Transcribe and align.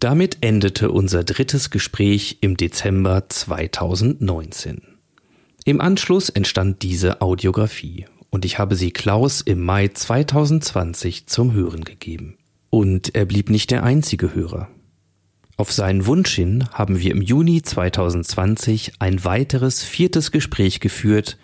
Damit 0.00 0.38
endete 0.42 0.92
unser 0.92 1.24
drittes 1.24 1.70
Gespräch 1.70 2.38
im 2.40 2.56
Dezember 2.56 3.28
2019. 3.28 4.82
Im 5.64 5.80
Anschluss 5.80 6.28
entstand 6.28 6.82
diese 6.82 7.20
Audiografie 7.20 8.06
und 8.30 8.44
ich 8.44 8.60
habe 8.60 8.76
sie 8.76 8.92
Klaus 8.92 9.40
im 9.40 9.64
Mai 9.64 9.88
2020 9.88 11.26
zum 11.26 11.52
Hören 11.52 11.82
gegeben. 11.82 12.38
Und 12.70 13.16
er 13.16 13.24
blieb 13.24 13.50
nicht 13.50 13.72
der 13.72 13.82
einzige 13.82 14.36
Hörer. 14.36 14.68
Auf 15.56 15.72
seinen 15.72 16.06
Wunsch 16.06 16.32
hin 16.32 16.68
haben 16.72 17.00
wir 17.00 17.10
im 17.10 17.20
Juni 17.20 17.62
2020 17.62 18.92
ein 19.00 19.24
weiteres 19.24 19.82
viertes 19.82 20.30
Gespräch 20.30 20.78
geführt, 20.78 21.38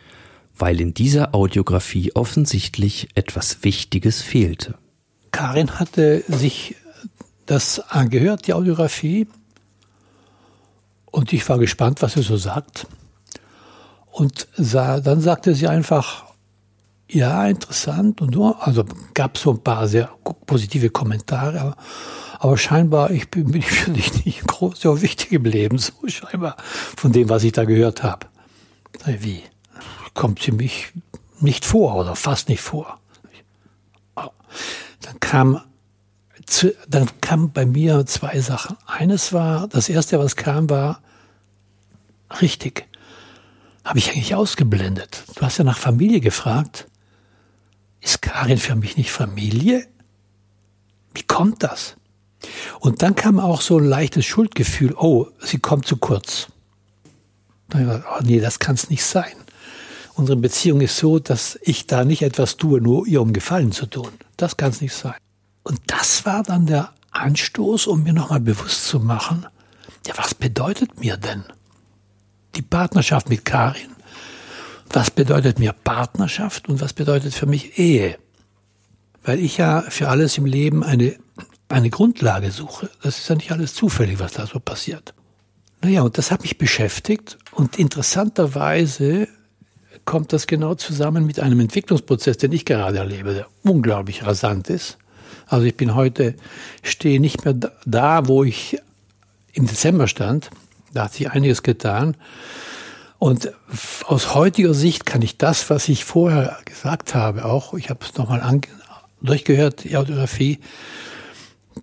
weil 0.56 0.80
in 0.80 0.94
dieser 0.94 1.34
Audiografie 1.34 2.12
offensichtlich 2.14 3.08
etwas 3.16 3.64
Wichtiges 3.64 4.22
fehlte. 4.22 4.76
Karin 5.32 5.80
hatte 5.80 6.22
sich 6.28 6.76
das 7.46 7.80
angehört, 7.90 8.46
die 8.46 8.54
Audiografie, 8.54 9.26
und 11.14 11.32
ich 11.32 11.48
war 11.48 11.58
gespannt, 11.58 12.02
was 12.02 12.14
sie 12.14 12.22
so 12.22 12.36
sagt. 12.36 12.88
Und 14.10 14.48
sah, 14.56 14.98
dann 14.98 15.20
sagte 15.20 15.54
sie 15.54 15.68
einfach, 15.68 16.24
ja, 17.08 17.46
interessant 17.46 18.20
und 18.20 18.32
nur, 18.32 18.66
also 18.66 18.84
gab 19.14 19.38
so 19.38 19.52
ein 19.52 19.62
paar 19.62 19.86
sehr 19.86 20.10
positive 20.46 20.90
Kommentare, 20.90 21.60
aber, 21.60 21.76
aber 22.40 22.58
scheinbar 22.58 23.12
ich 23.12 23.30
bin, 23.30 23.52
bin 23.52 23.62
ich 23.62 23.86
nicht 24.24 24.44
groß, 24.44 24.80
so 24.80 25.02
wichtig 25.02 25.30
im 25.30 25.44
Leben, 25.44 25.78
so 25.78 25.92
scheinbar 26.06 26.56
von 26.96 27.12
dem, 27.12 27.28
was 27.28 27.44
ich 27.44 27.52
da 27.52 27.64
gehört 27.64 28.02
habe. 28.02 28.26
Wie? 29.06 29.42
Kommt 30.14 30.42
sie 30.42 30.50
mich 30.50 30.92
nicht 31.38 31.64
vor 31.64 31.94
oder 31.94 32.16
fast 32.16 32.48
nicht 32.48 32.60
vor. 32.60 32.98
Dann 34.14 35.20
kam, 35.20 35.60
zu, 36.46 36.74
dann 36.88 37.08
kam 37.20 37.52
bei 37.52 37.66
mir 37.66 38.06
zwei 38.06 38.40
Sachen. 38.40 38.76
Eines 38.86 39.32
war, 39.32 39.68
das 39.68 39.88
erste, 39.88 40.18
was 40.18 40.36
kam, 40.36 40.68
war 40.70 41.00
richtig. 42.40 42.86
Habe 43.84 43.98
ich 43.98 44.10
eigentlich 44.10 44.34
ausgeblendet. 44.34 45.24
Du 45.34 45.42
hast 45.42 45.58
ja 45.58 45.64
nach 45.64 45.78
Familie 45.78 46.20
gefragt. 46.20 46.86
Ist 48.00 48.22
Karin 48.22 48.58
für 48.58 48.74
mich 48.74 48.96
nicht 48.96 49.10
Familie? 49.10 49.86
Wie 51.14 51.22
kommt 51.22 51.62
das? 51.62 51.96
Und 52.80 53.02
dann 53.02 53.14
kam 53.14 53.38
auch 53.38 53.60
so 53.60 53.78
ein 53.78 53.84
leichtes 53.84 54.26
Schuldgefühl, 54.26 54.94
oh, 54.94 55.26
sie 55.40 55.58
kommt 55.58 55.86
zu 55.86 55.96
kurz. 55.96 56.48
Dann 57.68 57.88
ich 57.88 58.04
oh 58.04 58.22
nee, 58.22 58.40
das 58.40 58.58
kann 58.58 58.74
es 58.74 58.90
nicht 58.90 59.04
sein. 59.04 59.32
Unsere 60.14 60.36
Beziehung 60.36 60.80
ist 60.80 60.96
so, 60.96 61.18
dass 61.18 61.58
ich 61.62 61.86
da 61.86 62.04
nicht 62.04 62.22
etwas 62.22 62.56
tue, 62.56 62.80
nur 62.80 63.06
ihr 63.06 63.20
um 63.20 63.32
Gefallen 63.32 63.72
zu 63.72 63.86
tun. 63.86 64.10
Das 64.36 64.56
kann 64.56 64.70
es 64.70 64.80
nicht 64.80 64.94
sein. 64.94 65.14
Und 65.64 65.80
das 65.88 66.24
war 66.24 66.44
dann 66.44 66.66
der 66.66 66.92
Anstoß, 67.10 67.88
um 67.88 68.04
mir 68.04 68.12
nochmal 68.12 68.40
bewusst 68.40 68.86
zu 68.86 69.00
machen, 69.00 69.46
ja, 70.06 70.14
was 70.16 70.34
bedeutet 70.34 71.00
mir 71.00 71.16
denn 71.16 71.44
die 72.54 72.62
Partnerschaft 72.62 73.28
mit 73.28 73.44
Karin? 73.44 73.94
was 74.94 75.10
bedeutet 75.10 75.58
mir 75.58 75.72
Partnerschaft 75.72 76.68
und 76.68 76.80
was 76.80 76.92
bedeutet 76.92 77.34
für 77.34 77.46
mich 77.46 77.78
Ehe? 77.78 78.16
Weil 79.24 79.40
ich 79.40 79.56
ja 79.56 79.82
für 79.88 80.08
alles 80.08 80.38
im 80.38 80.44
Leben 80.44 80.84
eine, 80.84 81.16
eine 81.68 81.90
Grundlage 81.90 82.50
suche. 82.50 82.90
Das 83.02 83.18
ist 83.18 83.28
ja 83.28 83.34
nicht 83.34 83.52
alles 83.52 83.74
zufällig, 83.74 84.18
was 84.20 84.32
da 84.32 84.46
so 84.46 84.60
passiert. 84.60 85.14
Naja, 85.82 86.02
und 86.02 86.16
das 86.18 86.30
hat 86.30 86.42
mich 86.42 86.58
beschäftigt 86.58 87.38
und 87.52 87.78
interessanterweise 87.78 89.28
kommt 90.04 90.32
das 90.32 90.46
genau 90.46 90.74
zusammen 90.74 91.26
mit 91.26 91.40
einem 91.40 91.60
Entwicklungsprozess, 91.60 92.36
den 92.36 92.52
ich 92.52 92.64
gerade 92.64 92.98
erlebe, 92.98 93.34
der 93.34 93.46
unglaublich 93.62 94.24
rasant 94.24 94.68
ist. 94.68 94.98
Also 95.46 95.66
ich 95.66 95.76
bin 95.76 95.94
heute, 95.94 96.34
stehe 96.82 97.20
nicht 97.20 97.44
mehr 97.44 97.54
da, 97.84 98.26
wo 98.28 98.44
ich 98.44 98.78
im 99.52 99.66
Dezember 99.66 100.08
stand. 100.08 100.50
Da 100.92 101.04
hat 101.04 101.14
sich 101.14 101.30
einiges 101.30 101.62
getan. 101.62 102.16
Und 103.18 103.52
aus 104.04 104.34
heutiger 104.34 104.74
Sicht 104.74 105.06
kann 105.06 105.22
ich 105.22 105.38
das, 105.38 105.70
was 105.70 105.88
ich 105.88 106.04
vorher 106.04 106.58
gesagt 106.64 107.14
habe, 107.14 107.44
auch, 107.44 107.74
ich 107.74 107.88
habe 107.90 108.04
es 108.04 108.14
nochmal 108.16 108.60
durchgehört, 109.22 109.84
die 109.84 109.96
Autografie, 109.96 110.58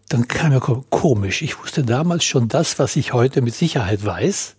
dann 0.10 0.28
kam 0.28 0.52
mir 0.52 0.60
komisch. 0.60 1.42
Ich 1.42 1.60
wusste 1.60 1.84
damals 1.84 2.24
schon 2.24 2.48
das, 2.48 2.80
was 2.80 2.96
ich 2.96 3.14
heute 3.14 3.42
mit 3.42 3.56
Sicherheit 3.56 4.06
weiß. 4.06 4.56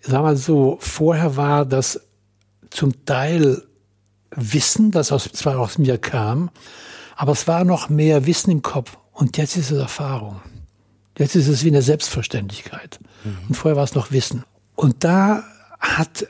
Sag 0.00 0.22
mal 0.22 0.36
so, 0.36 0.78
vorher 0.80 1.36
war 1.36 1.66
das 1.66 2.00
zum 2.70 3.04
Teil 3.04 3.62
Wissen, 4.30 4.90
das 4.90 5.12
aus, 5.12 5.24
zwar 5.32 5.58
aus 5.58 5.78
mir 5.78 5.98
kam, 5.98 6.50
aber 7.16 7.32
es 7.32 7.48
war 7.48 7.64
noch 7.64 7.88
mehr 7.88 8.26
Wissen 8.26 8.50
im 8.50 8.62
Kopf. 8.62 8.96
Und 9.12 9.36
jetzt 9.38 9.56
ist 9.56 9.70
es 9.70 9.78
Erfahrung. 9.78 10.40
Jetzt 11.18 11.34
ist 11.34 11.48
es 11.48 11.64
wie 11.64 11.68
eine 11.68 11.82
Selbstverständlichkeit. 11.82 13.00
Mhm. 13.24 13.38
Und 13.48 13.54
vorher 13.54 13.76
war 13.76 13.84
es 13.84 13.94
noch 13.94 14.12
Wissen. 14.12 14.44
Und 14.74 15.02
da 15.02 15.42
hat 15.80 16.26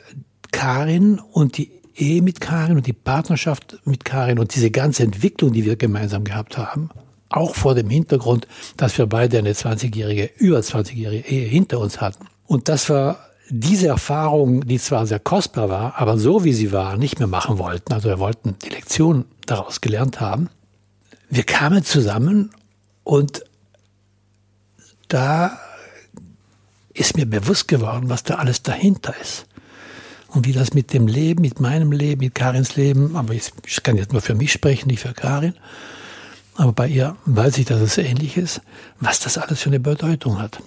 Karin 0.51 1.19
und 1.19 1.57
die 1.57 1.71
Ehe 1.95 2.21
mit 2.21 2.39
Karin 2.39 2.77
und 2.77 2.87
die 2.87 2.93
Partnerschaft 2.93 3.79
mit 3.83 4.05
Karin 4.05 4.39
und 4.39 4.55
diese 4.55 4.71
ganze 4.71 5.03
Entwicklung, 5.03 5.51
die 5.51 5.65
wir 5.65 5.75
gemeinsam 5.75 6.23
gehabt 6.23 6.57
haben, 6.57 6.89
auch 7.29 7.55
vor 7.55 7.75
dem 7.75 7.89
Hintergrund, 7.89 8.47
dass 8.77 8.97
wir 8.97 9.07
beide 9.07 9.39
eine 9.39 9.53
20-jährige, 9.53 10.29
über 10.37 10.59
20-jährige 10.59 11.27
Ehe 11.27 11.47
hinter 11.47 11.79
uns 11.79 11.99
hatten. 11.99 12.27
Und 12.45 12.69
dass 12.69 12.89
wir 12.89 13.17
diese 13.49 13.87
Erfahrung, 13.87 14.65
die 14.65 14.79
zwar 14.79 15.05
sehr 15.07 15.19
kostbar 15.19 15.69
war, 15.69 15.97
aber 15.97 16.17
so 16.17 16.43
wie 16.43 16.53
sie 16.53 16.71
war, 16.71 16.97
nicht 16.97 17.19
mehr 17.19 17.27
machen 17.27 17.57
wollten. 17.57 17.93
Also 17.93 18.09
wir 18.09 18.19
wollten 18.19 18.55
die 18.63 18.69
Lektion 18.69 19.25
daraus 19.45 19.81
gelernt 19.81 20.21
haben. 20.21 20.49
Wir 21.29 21.43
kamen 21.43 21.83
zusammen 21.83 22.51
und 23.03 23.43
da 25.07 25.59
ist 26.93 27.15
mir 27.15 27.25
bewusst 27.25 27.67
geworden, 27.67 28.09
was 28.09 28.23
da 28.23 28.35
alles 28.35 28.63
dahinter 28.63 29.13
ist. 29.21 29.45
Und 30.29 30.45
wie 30.45 30.51
das 30.51 30.73
mit 30.73 30.93
dem 30.93 31.07
Leben, 31.07 31.41
mit 31.41 31.59
meinem 31.59 31.91
Leben, 31.91 32.21
mit 32.21 32.35
Karins 32.35 32.75
Leben, 32.75 33.15
aber 33.15 33.33
ich, 33.33 33.51
ich 33.65 33.81
kann 33.83 33.97
jetzt 33.97 34.11
nur 34.11 34.21
für 34.21 34.35
mich 34.35 34.51
sprechen, 34.51 34.87
nicht 34.87 35.01
für 35.01 35.13
Karin, 35.13 35.53
aber 36.55 36.73
bei 36.73 36.87
ihr 36.87 37.15
weiß 37.25 37.59
ich, 37.59 37.65
dass 37.65 37.81
es 37.81 37.97
ähnlich 37.97 38.35
ist, 38.35 38.61
was 38.99 39.19
das 39.19 39.37
alles 39.37 39.61
für 39.61 39.69
eine 39.69 39.79
Bedeutung 39.79 40.39
hat. 40.39 40.61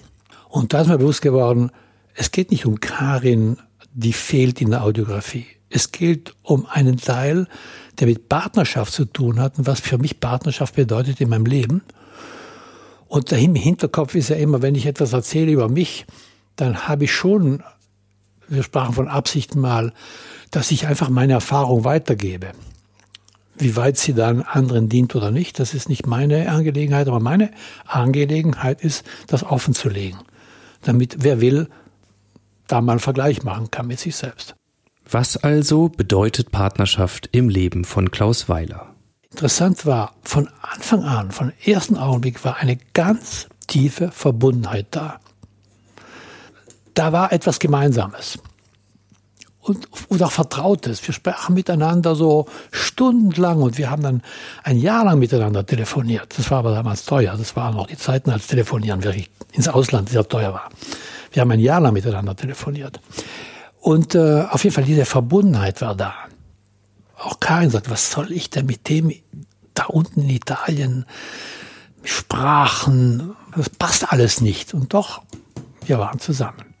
Und 0.47 0.73
da 0.73 0.81
ist 0.81 0.87
mir 0.87 0.97
bewusst 0.97 1.21
geworden, 1.21 1.71
es 2.15 2.31
geht 2.31 2.51
nicht 2.51 2.65
um 2.65 2.79
Karin, 2.79 3.57
die 3.93 4.13
fehlt 4.13 4.61
in 4.61 4.71
der 4.71 4.83
Audiografie. 4.83 5.45
Es 5.69 5.91
geht 5.91 6.33
um 6.43 6.65
einen 6.65 6.97
Teil, 6.97 7.47
der 7.99 8.07
mit 8.07 8.29
Partnerschaft 8.29 8.93
zu 8.93 9.05
tun 9.05 9.39
hat 9.39 9.57
und 9.57 9.67
was 9.67 9.79
für 9.79 9.97
mich 9.97 10.19
Partnerschaft 10.19 10.75
bedeutet 10.75 11.21
in 11.21 11.29
meinem 11.29 11.45
Leben. 11.45 11.81
Und 13.07 13.31
im 13.31 13.55
Hinterkopf 13.55 14.15
ist 14.15 14.29
ja 14.29 14.37
immer, 14.37 14.61
wenn 14.61 14.75
ich 14.75 14.85
etwas 14.85 15.13
erzähle 15.13 15.51
über 15.51 15.67
mich, 15.67 16.05
dann 16.55 16.87
habe 16.87 17.05
ich 17.05 17.11
schon, 17.11 17.63
wir 18.47 18.63
sprachen 18.63 18.93
von 18.93 19.07
Absichten 19.07 19.59
mal, 19.59 19.93
dass 20.49 20.71
ich 20.71 20.87
einfach 20.87 21.09
meine 21.09 21.33
Erfahrung 21.33 21.83
weitergebe. 21.83 22.51
Wie 23.57 23.75
weit 23.75 23.97
sie 23.97 24.13
dann 24.13 24.41
anderen 24.41 24.89
dient 24.89 25.13
oder 25.15 25.31
nicht, 25.31 25.59
das 25.59 25.73
ist 25.73 25.89
nicht 25.89 26.07
meine 26.07 26.49
Angelegenheit, 26.49 27.07
aber 27.07 27.19
meine 27.19 27.51
Angelegenheit 27.85 28.81
ist, 28.81 29.05
das 29.27 29.43
offen 29.43 29.73
zu 29.73 29.89
legen, 29.89 30.19
damit 30.81 31.17
wer 31.19 31.41
will, 31.41 31.67
da 32.67 32.81
mal 32.81 32.93
einen 32.93 32.99
Vergleich 32.99 33.43
machen 33.43 33.69
kann 33.69 33.87
mit 33.87 33.99
sich 33.99 34.15
selbst. 34.15 34.55
Was 35.13 35.35
also 35.35 35.89
bedeutet 35.89 36.51
Partnerschaft 36.51 37.27
im 37.33 37.49
Leben 37.49 37.83
von 37.83 38.11
Klaus 38.11 38.47
Weiler? 38.47 38.95
Interessant 39.29 39.85
war, 39.85 40.13
von 40.23 40.47
Anfang 40.61 41.03
an, 41.03 41.31
von 41.31 41.51
ersten 41.65 41.97
Augenblick 41.97 42.45
war 42.45 42.57
eine 42.57 42.77
ganz 42.93 43.47
tiefe 43.67 44.09
Verbundenheit 44.11 44.87
da. 44.91 45.19
Da 46.93 47.11
war 47.11 47.33
etwas 47.33 47.59
Gemeinsames. 47.59 48.39
Und, 49.59 49.89
und 50.07 50.23
auch 50.23 50.31
Vertrautes. 50.31 51.05
Wir 51.05 51.13
sprachen 51.13 51.55
miteinander 51.55 52.15
so 52.15 52.47
stundenlang 52.71 53.61
und 53.61 53.77
wir 53.77 53.91
haben 53.91 54.03
dann 54.03 54.21
ein 54.63 54.77
Jahr 54.77 55.03
lang 55.03 55.19
miteinander 55.19 55.65
telefoniert. 55.65 56.39
Das 56.39 56.49
war 56.51 56.59
aber 56.59 56.73
damals 56.73 57.03
teuer. 57.03 57.35
Das 57.37 57.57
waren 57.57 57.75
noch 57.75 57.87
die 57.87 57.97
Zeiten, 57.97 58.31
als 58.31 58.47
Telefonieren 58.47 59.03
wirklich 59.03 59.29
ins 59.51 59.67
Ausland 59.67 60.07
sehr 60.07 60.25
teuer 60.25 60.53
war. 60.53 60.69
Wir 61.33 61.41
haben 61.41 61.51
ein 61.51 61.59
Jahr 61.59 61.81
lang 61.81 61.93
miteinander 61.93 62.33
telefoniert. 62.33 63.01
Und 63.81 64.15
äh, 64.15 64.45
auf 64.49 64.63
jeden 64.63 64.73
Fall 64.73 64.85
diese 64.85 65.05
Verbundenheit 65.05 65.81
war 65.81 65.95
da 65.95 66.13
auch 67.21 67.39
Karin 67.39 67.69
sagt, 67.69 67.89
was 67.89 68.11
soll 68.11 68.31
ich 68.31 68.49
denn 68.49 68.65
mit 68.65 68.89
dem 68.89 69.13
da 69.73 69.85
unten 69.85 70.21
in 70.21 70.29
Italien? 70.29 71.05
Sprachen, 72.03 73.35
das 73.55 73.69
passt 73.69 74.11
alles 74.11 74.41
nicht. 74.41 74.73
Und 74.73 74.93
doch, 74.93 75.21
wir 75.85 75.99
waren 75.99 76.19
zusammen. 76.19 76.73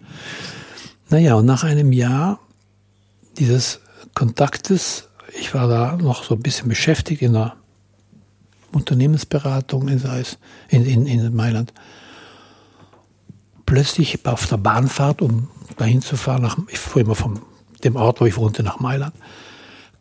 Naja, 1.09 1.35
und 1.35 1.45
nach 1.45 1.63
einem 1.63 1.91
Jahr 1.91 2.39
dieses 3.37 3.81
Kontaktes, 4.15 5.09
ich 5.39 5.53
war 5.53 5.67
da 5.67 5.95
noch 5.95 6.23
so 6.23 6.35
ein 6.35 6.41
bisschen 6.41 6.69
beschäftigt 6.69 7.21
in 7.21 7.33
der 7.33 7.55
Unternehmensberatung 8.71 9.87
in, 9.89 10.01
in, 10.69 10.85
in, 10.85 11.05
in 11.05 11.35
Mailand. 11.35 11.73
Plötzlich 13.65 14.25
auf 14.25 14.47
der 14.47 14.57
Bahnfahrt, 14.57 15.21
um 15.21 15.49
dahin 15.77 16.01
zu 16.01 16.17
fahren, 16.17 16.41
nach, 16.41 16.57
ich 16.69 16.79
fuhr 16.79 17.01
immer 17.01 17.15
von 17.15 17.41
dem 17.83 17.95
Ort, 17.95 18.21
wo 18.21 18.25
ich 18.25 18.37
wohnte, 18.37 18.63
nach 18.63 18.79
Mailand, 18.79 19.15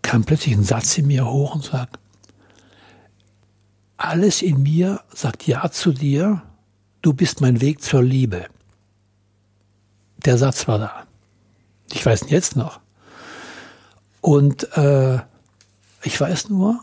kam 0.02 0.25
plötzlich 0.25 0.55
ein 0.55 0.64
Satz 0.64 0.96
in 0.99 1.06
mir 1.06 1.26
hoch 1.26 1.55
und 1.55 1.64
sagt, 1.64 1.99
alles 3.96 4.43
in 4.43 4.62
mir 4.62 5.00
sagt 5.14 5.46
Ja 5.46 5.70
zu 5.70 5.93
dir, 5.93 6.43
du 7.02 7.12
bist 7.12 7.40
mein 7.40 7.61
Weg 7.61 7.82
zur 7.82 8.02
Liebe. 8.02 8.46
Der 10.25 10.38
Satz 10.38 10.69
war 10.69 10.78
da. 10.78 11.06
Ich 11.93 12.05
weiß 12.05 12.23
ihn 12.23 12.28
jetzt 12.28 12.56
noch. 12.56 12.81
Und 14.20 14.76
äh, 14.76 15.19
ich 16.02 16.19
weiß 16.20 16.49
nur, 16.49 16.81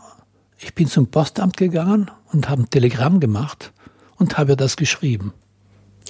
ich 0.58 0.74
bin 0.74 0.88
zum 0.88 1.08
Postamt 1.08 1.56
gegangen 1.56 2.10
und 2.32 2.48
habe 2.48 2.62
ein 2.62 2.70
Telegramm 2.70 3.20
gemacht 3.20 3.72
und 4.16 4.38
habe 4.38 4.56
das 4.56 4.76
geschrieben. 4.76 5.32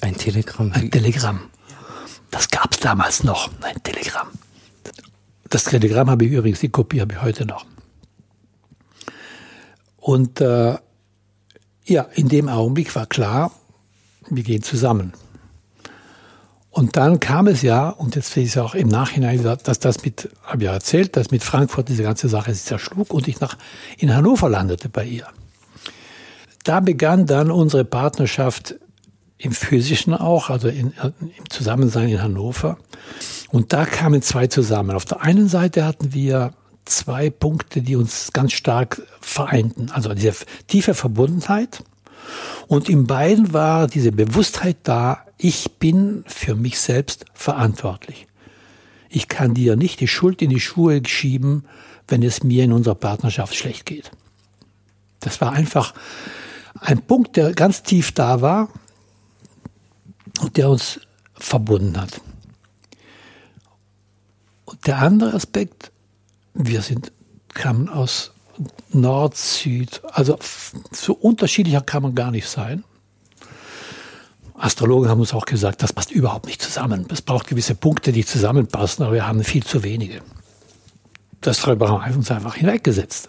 Ein 0.00 0.16
Telegramm? 0.16 0.72
Ein 0.72 0.90
Telegramm. 0.90 1.40
Das 2.30 2.48
gab 2.50 2.72
es 2.72 2.80
damals 2.80 3.24
noch, 3.24 3.50
ein 3.62 3.82
Telegramm. 3.82 4.28
Das 5.48 5.64
Telegramm 5.64 6.10
habe 6.10 6.26
ich 6.26 6.32
übrigens, 6.32 6.60
die 6.60 6.68
Kopie 6.68 7.00
habe 7.00 7.14
ich 7.14 7.22
heute 7.22 7.46
noch. 7.46 7.64
Und 9.96 10.40
äh, 10.40 10.76
ja, 11.84 12.02
in 12.14 12.28
dem 12.28 12.48
Augenblick 12.48 12.94
war 12.94 13.06
klar, 13.06 13.52
wir 14.28 14.42
gehen 14.42 14.62
zusammen. 14.62 15.12
Und 16.70 16.96
dann 16.96 17.18
kam 17.18 17.46
es 17.46 17.62
ja, 17.62 17.88
und 17.88 18.14
jetzt 18.14 18.32
sehe 18.32 18.44
ich 18.44 18.50
es 18.50 18.58
auch 18.58 18.74
im 18.74 18.88
Nachhinein, 18.88 19.42
dass 19.42 19.78
das 19.78 20.04
mit, 20.04 20.28
habe 20.44 20.58
ich 20.58 20.66
ja 20.66 20.72
erzählt, 20.72 21.16
dass 21.16 21.30
mit 21.30 21.42
Frankfurt 21.42 21.88
diese 21.88 22.02
ganze 22.02 22.28
Sache 22.28 22.54
sich 22.54 22.64
zerschlug 22.64 23.12
und 23.12 23.26
ich 23.26 23.40
nach, 23.40 23.56
in 23.96 24.14
Hannover 24.14 24.48
landete 24.48 24.88
bei 24.88 25.04
ihr. 25.04 25.26
Da 26.64 26.80
begann 26.80 27.26
dann 27.26 27.50
unsere 27.50 27.84
Partnerschaft 27.84 28.76
im 29.38 29.52
Physischen 29.52 30.14
auch, 30.14 30.50
also 30.50 30.68
in, 30.68 30.92
im 31.20 31.48
Zusammensein 31.48 32.08
in 32.08 32.22
Hannover. 32.22 32.76
Und 33.50 33.72
da 33.72 33.86
kamen 33.86 34.20
zwei 34.20 34.48
zusammen. 34.48 34.96
Auf 34.96 35.04
der 35.04 35.22
einen 35.22 35.48
Seite 35.48 35.84
hatten 35.84 36.12
wir 36.12 36.52
zwei 36.84 37.30
Punkte, 37.30 37.80
die 37.80 37.96
uns 37.96 38.32
ganz 38.32 38.52
stark 38.52 39.02
vereinten. 39.20 39.90
Also 39.92 40.12
diese 40.12 40.34
tiefe 40.66 40.94
Verbundenheit. 40.94 41.84
Und 42.66 42.88
in 42.88 43.06
beiden 43.06 43.52
war 43.52 43.86
diese 43.86 44.12
Bewusstheit 44.12 44.78
da, 44.82 45.24
ich 45.38 45.70
bin 45.78 46.24
für 46.26 46.56
mich 46.56 46.80
selbst 46.80 47.24
verantwortlich. 47.32 48.26
Ich 49.08 49.28
kann 49.28 49.54
dir 49.54 49.76
nicht 49.76 50.00
die 50.00 50.08
Schuld 50.08 50.42
in 50.42 50.50
die 50.50 50.60
Schuhe 50.60 51.00
schieben, 51.06 51.64
wenn 52.08 52.22
es 52.22 52.42
mir 52.42 52.64
in 52.64 52.72
unserer 52.72 52.96
Partnerschaft 52.96 53.54
schlecht 53.54 53.86
geht. 53.86 54.10
Das 55.20 55.40
war 55.40 55.52
einfach 55.52 55.94
ein 56.80 57.00
Punkt, 57.02 57.36
der 57.36 57.52
ganz 57.52 57.82
tief 57.82 58.12
da 58.12 58.40
war 58.40 58.68
und 60.40 60.56
der 60.56 60.70
uns 60.70 61.00
verbunden 61.34 62.00
hat. 62.00 62.20
Und 64.64 64.86
der 64.86 64.98
andere 64.98 65.34
Aspekt, 65.34 65.92
wir 66.54 66.82
sind, 66.82 67.12
kamen 67.54 67.88
aus 67.88 68.32
Nord, 68.90 69.36
Süd, 69.36 70.02
also 70.12 70.38
so 70.90 71.14
unterschiedlicher 71.14 71.80
kann 71.80 72.02
man 72.02 72.14
gar 72.14 72.30
nicht 72.30 72.48
sein. 72.48 72.84
Astrologen 74.54 75.08
haben 75.08 75.20
uns 75.20 75.32
auch 75.32 75.44
gesagt, 75.44 75.82
das 75.82 75.92
passt 75.92 76.10
überhaupt 76.10 76.46
nicht 76.46 76.60
zusammen. 76.60 77.06
Es 77.10 77.22
braucht 77.22 77.46
gewisse 77.46 77.76
Punkte, 77.76 78.10
die 78.10 78.24
zusammenpassen, 78.24 79.04
aber 79.04 79.14
wir 79.14 79.26
haben 79.26 79.44
viel 79.44 79.64
zu 79.64 79.84
wenige. 79.84 80.20
Das 81.40 81.60
darüber 81.60 81.88
haben 81.88 82.12
wir 82.12 82.16
uns 82.16 82.30
einfach 82.30 82.56
hinweggesetzt. 82.56 83.28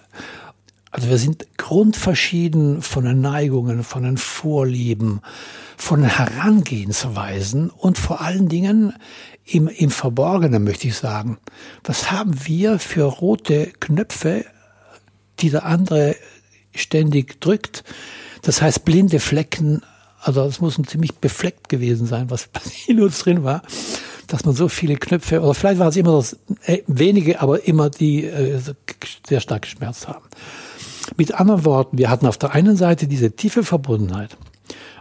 Also 0.92 1.10
wir 1.10 1.18
sind 1.18 1.46
grundverschieden 1.58 2.82
von 2.82 3.06
den 3.06 3.22
Neigungen, 3.22 3.84
von 3.84 4.04
den 4.04 4.18
Vorlieben, 4.18 5.22
von 5.78 6.02
den 6.02 6.10
Herangehensweisen 6.10 7.70
und 7.70 7.98
vor 7.98 8.22
allen 8.22 8.50
Dingen 8.50 8.94
im, 9.46 9.68
im 9.68 9.92
Verborgenen, 9.92 10.64
möchte 10.64 10.88
ich 10.88 10.96
sagen. 10.96 11.38
Was 11.84 12.12
haben 12.12 12.34
wir 12.46 12.80
für 12.80 13.04
rote 13.04 13.72
Knöpfe, 13.80 14.46
die 15.40 15.52
der 15.52 15.66
andere 15.66 16.16
ständig 16.74 17.40
drückt? 17.40 17.84
Das 18.42 18.62
heißt 18.62 18.84
blinde 18.84 19.20
Flecken. 19.20 19.84
Also 20.20 20.42
es 20.44 20.60
muss 20.60 20.78
ein 20.78 20.88
ziemlich 20.88 21.16
befleckt 21.16 21.70
gewesen 21.70 22.08
sein, 22.08 22.32
was 22.32 22.50
in 22.88 23.00
uns 23.02 23.20
drin 23.20 23.44
war, 23.44 23.62
dass 24.26 24.44
man 24.44 24.56
so 24.56 24.70
viele 24.70 24.96
Knöpfe, 24.96 25.42
oder 25.42 25.54
vielleicht 25.54 25.80
waren 25.80 25.90
es 25.90 25.98
immer 25.98 26.18
das, 26.18 26.38
äh, 26.66 26.82
wenige, 26.88 27.42
aber 27.42 27.66
immer 27.68 27.92
die 27.92 28.26
äh, 28.26 28.60
sehr 29.28 29.40
stark 29.40 29.64
geschmerzt 29.64 30.08
haben. 30.08 30.26
Mit 31.18 31.34
anderen 31.34 31.66
Worten, 31.66 31.98
wir 31.98 32.10
hatten 32.10 32.26
auf 32.26 32.38
der 32.38 32.54
einen 32.54 32.78
Seite 32.78 33.08
diese 33.08 33.36
tiefe 33.36 33.64
Verbundenheit, 33.64 34.38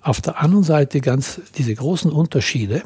auf 0.02 0.20
der 0.20 0.40
anderen 0.40 0.64
Seite 0.64 1.00
ganz 1.00 1.40
diese 1.56 1.74
großen 1.74 2.10
Unterschiede. 2.10 2.82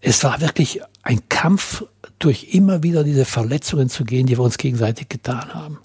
Es 0.00 0.22
war 0.24 0.40
wirklich 0.40 0.80
ein 1.02 1.28
Kampf, 1.28 1.84
durch 2.18 2.52
immer 2.52 2.82
wieder 2.82 3.04
diese 3.04 3.24
Verletzungen 3.24 3.88
zu 3.88 4.04
gehen, 4.04 4.26
die 4.26 4.36
wir 4.36 4.44
uns 4.44 4.58
gegenseitig 4.58 5.08
getan 5.08 5.54
haben. 5.54 5.78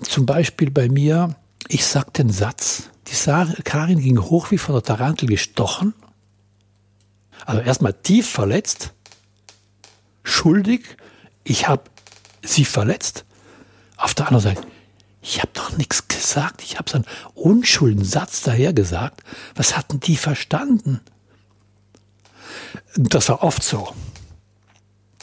Zum 0.00 0.26
Beispiel 0.26 0.70
bei 0.70 0.88
mir, 0.88 1.36
ich 1.68 1.84
sagte 1.84 2.22
einen 2.22 2.32
Satz, 2.32 2.90
die 3.08 3.62
Karin 3.62 4.00
ging 4.00 4.20
hoch 4.20 4.50
wie 4.50 4.58
von 4.58 4.74
der 4.74 4.82
Tarantel 4.82 5.28
gestochen, 5.28 5.94
also 7.44 7.60
erstmal 7.60 7.92
tief 7.92 8.28
verletzt, 8.28 8.92
schuldig, 10.22 10.96
ich 11.44 11.68
habe 11.68 11.84
sie 12.42 12.64
verletzt. 12.64 13.24
Auf 13.96 14.14
der 14.14 14.26
anderen 14.26 14.42
Seite, 14.42 14.66
ich 15.26 15.40
habe 15.40 15.50
doch 15.54 15.76
nichts 15.76 16.06
gesagt. 16.06 16.62
Ich 16.62 16.78
habe 16.78 16.88
so 16.88 16.98
einen 16.98 17.06
unschuldigen 17.34 18.04
Satz 18.04 18.42
daher 18.42 18.72
gesagt. 18.72 19.24
Was 19.56 19.76
hatten 19.76 19.98
die 19.98 20.16
verstanden? 20.16 21.00
Das 22.96 23.28
war 23.28 23.42
oft 23.42 23.64
so. 23.64 23.88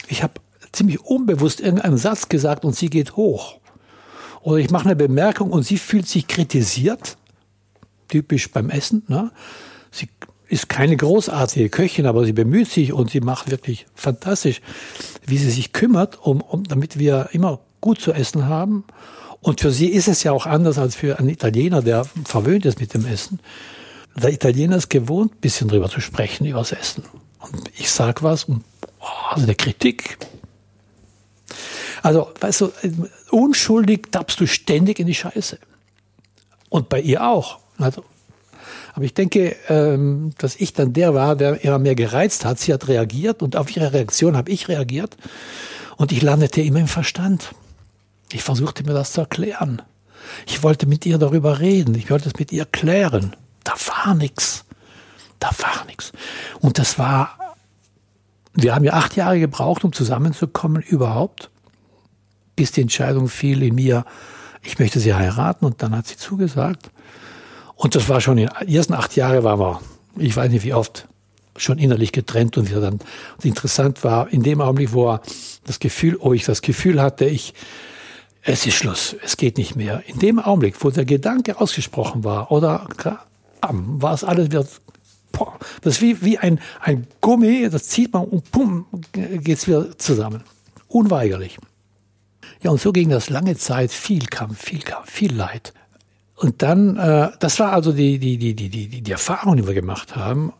Ich 0.09 0.21
habe 0.21 0.33
ziemlich 0.73 0.99
unbewusst 0.99 1.61
irgendeinen 1.61 1.97
Satz 1.97 2.27
gesagt 2.27 2.65
und 2.65 2.75
sie 2.75 2.89
geht 2.89 3.15
hoch. 3.15 3.59
Oder 4.41 4.57
ich 4.57 4.71
mache 4.71 4.85
eine 4.85 4.97
Bemerkung 4.97 5.51
und 5.51 5.63
sie 5.63 5.77
fühlt 5.77 6.07
sich 6.07 6.27
kritisiert. 6.27 7.17
Typisch 8.09 8.51
beim 8.51 8.69
Essen. 8.69 9.03
Ne? 9.07 9.31
Sie 9.89 10.09
ist 10.49 10.67
keine 10.67 10.97
großartige 10.97 11.69
Köchin, 11.69 12.07
aber 12.07 12.25
sie 12.25 12.33
bemüht 12.33 12.67
sich 12.67 12.91
und 12.91 13.09
sie 13.09 13.21
macht 13.21 13.49
wirklich 13.49 13.85
fantastisch, 13.95 14.59
wie 15.25 15.37
sie 15.37 15.49
sich 15.49 15.71
kümmert, 15.71 16.19
um, 16.21 16.41
um 16.41 16.65
damit 16.65 16.99
wir 16.99 17.29
immer 17.31 17.61
gut 17.79 18.01
zu 18.01 18.11
essen 18.11 18.47
haben 18.47 18.83
und 19.43 19.59
für 19.59 19.71
sie 19.71 19.87
ist 19.87 20.07
es 20.07 20.23
ja 20.23 20.31
auch 20.31 20.45
anders 20.45 20.77
als 20.77 20.95
für 20.95 21.19
einen 21.19 21.27
Italiener, 21.27 21.81
der 21.81 22.05
verwöhnt 22.23 22.65
ist 22.65 22.79
mit 22.79 22.93
dem 22.93 23.05
Essen. 23.05 23.39
Der 24.15 24.31
Italiener 24.31 24.77
ist 24.77 24.89
gewohnt, 24.89 25.35
ein 25.35 25.41
bisschen 25.41 25.67
drüber 25.67 25.89
zu 25.89 25.99
sprechen, 25.99 26.45
über 26.45 26.59
das 26.59 26.71
Essen. 26.71 27.03
Und 27.39 27.69
ich 27.75 27.91
sag 27.91 28.23
was 28.23 28.45
und 28.45 28.63
oh, 29.01 29.05
also 29.31 29.43
eine 29.43 29.55
Kritik. 29.55 30.17
Also, 32.01 32.31
weißt 32.39 32.61
du, 32.61 32.71
unschuldig 33.31 34.11
tappst 34.11 34.39
du 34.39 34.47
ständig 34.47 34.99
in 34.99 35.07
die 35.07 35.15
Scheiße. 35.15 35.59
Und 36.69 36.87
bei 36.87 37.01
ihr 37.01 37.27
auch. 37.27 37.59
Also, 37.77 38.05
aber 38.93 39.03
ich 39.03 39.13
denke, 39.13 39.57
ähm, 39.67 40.31
dass 40.37 40.55
ich 40.55 40.71
dann 40.71 40.93
der 40.93 41.13
war, 41.13 41.35
der 41.35 41.65
immer 41.65 41.79
mehr 41.79 41.95
gereizt 41.95 42.45
hat. 42.45 42.59
Sie 42.59 42.73
hat 42.73 42.87
reagiert 42.87 43.41
und 43.41 43.57
auf 43.57 43.75
ihre 43.75 43.91
Reaktion 43.91 44.37
habe 44.37 44.51
ich 44.51 44.69
reagiert. 44.69 45.17
Und 45.97 46.13
ich 46.13 46.21
landete 46.21 46.61
immer 46.61 46.79
im 46.79 46.87
Verstand. 46.87 47.53
Ich 48.33 48.43
versuchte 48.43 48.83
mir 48.83 48.93
das 48.93 49.13
zu 49.13 49.21
erklären. 49.21 49.81
Ich 50.47 50.63
wollte 50.63 50.87
mit 50.87 51.05
ihr 51.05 51.17
darüber 51.17 51.59
reden. 51.59 51.95
Ich 51.95 52.09
wollte 52.09 52.29
es 52.29 52.39
mit 52.39 52.51
ihr 52.51 52.65
klären. 52.65 53.35
Da 53.63 53.73
war 53.87 54.15
nichts. 54.15 54.65
Da 55.39 55.49
war 55.59 55.85
nichts. 55.85 56.11
Und 56.59 56.79
das 56.79 56.97
war, 56.97 57.55
wir 58.53 58.73
haben 58.73 58.85
ja 58.85 58.93
acht 58.93 59.15
Jahre 59.15 59.39
gebraucht, 59.39 59.83
um 59.83 59.93
zusammenzukommen 59.93 60.81
überhaupt, 60.81 61.49
bis 62.55 62.71
die 62.71 62.81
Entscheidung 62.81 63.27
fiel 63.27 63.61
in 63.61 63.75
mir, 63.75 64.05
ich 64.61 64.79
möchte 64.79 64.99
sie 64.99 65.13
heiraten 65.13 65.65
und 65.65 65.83
dann 65.83 65.95
hat 65.95 66.07
sie 66.07 66.17
zugesagt. 66.17 66.89
Und 67.75 67.95
das 67.95 68.07
war 68.07 68.21
schon 68.21 68.37
in 68.37 68.47
den 68.47 68.67
ersten 68.69 68.93
acht 68.93 69.15
Jahren 69.15 69.43
waren 69.43 69.59
wir, 69.59 69.81
ich 70.17 70.35
weiß 70.35 70.49
nicht 70.49 70.63
wie 70.63 70.73
oft, 70.73 71.07
schon 71.57 71.77
innerlich 71.77 72.11
getrennt 72.11 72.57
und 72.57 72.71
wir 72.71 72.79
dann, 72.79 72.93
und 72.93 73.45
interessant 73.45 74.03
war, 74.03 74.29
in 74.29 74.41
dem 74.41 74.61
Augenblick, 74.61 74.93
wo 74.93 75.11
er 75.11 75.21
das 75.65 75.79
Gefühl, 75.79 76.17
oh, 76.19 76.33
ich 76.33 76.45
das 76.45 76.61
Gefühl 76.61 77.01
hatte, 77.01 77.25
ich, 77.25 77.53
es 78.43 78.65
ist 78.65 78.75
Schluss, 78.75 79.15
es 79.23 79.37
geht 79.37 79.57
nicht 79.57 79.75
mehr. 79.75 80.03
In 80.07 80.19
dem 80.19 80.39
Augenblick, 80.39 80.75
wo 80.83 80.89
der 80.89 81.05
Gedanke 81.05 81.59
ausgesprochen 81.59 82.23
war, 82.23 82.51
oder 82.51 82.87
bam, 83.61 84.01
war 84.01 84.13
es 84.13 84.23
alles 84.23 84.45
wieder, 84.45 84.65
boah, 85.31 85.57
das 85.81 85.95
ist 85.95 86.01
wie, 86.01 86.21
wie 86.21 86.37
ein, 86.37 86.59
ein 86.81 87.07
Gummi, 87.21 87.69
das 87.69 87.87
zieht 87.87 88.11
man 88.11 88.25
und 88.25 88.51
pum, 88.51 88.85
geht's 89.13 89.67
wieder 89.67 89.97
zusammen. 89.97 90.43
Unweigerlich. 90.89 91.57
Ja, 92.61 92.71
und 92.71 92.81
so 92.81 92.91
ging 92.91 93.09
das 93.09 93.29
lange 93.29 93.55
Zeit, 93.55 93.91
viel 93.91 94.25
Kampf, 94.25 94.61
viel 94.61 94.81
Kampf, 94.81 95.09
viel 95.09 95.33
Leid. 95.33 95.73
Und 96.35 96.61
dann, 96.61 96.97
äh, 96.97 97.31
das 97.39 97.59
war 97.59 97.71
also 97.71 97.93
die, 97.93 98.19
die, 98.19 98.37
die, 98.37 98.53
die, 98.53 98.69
die, 98.69 99.01
die 99.01 99.11
Erfahrung, 99.11 99.55
die 99.55 99.65
wir 99.65 99.73
gemacht 99.73 100.15
haben, 100.15 100.51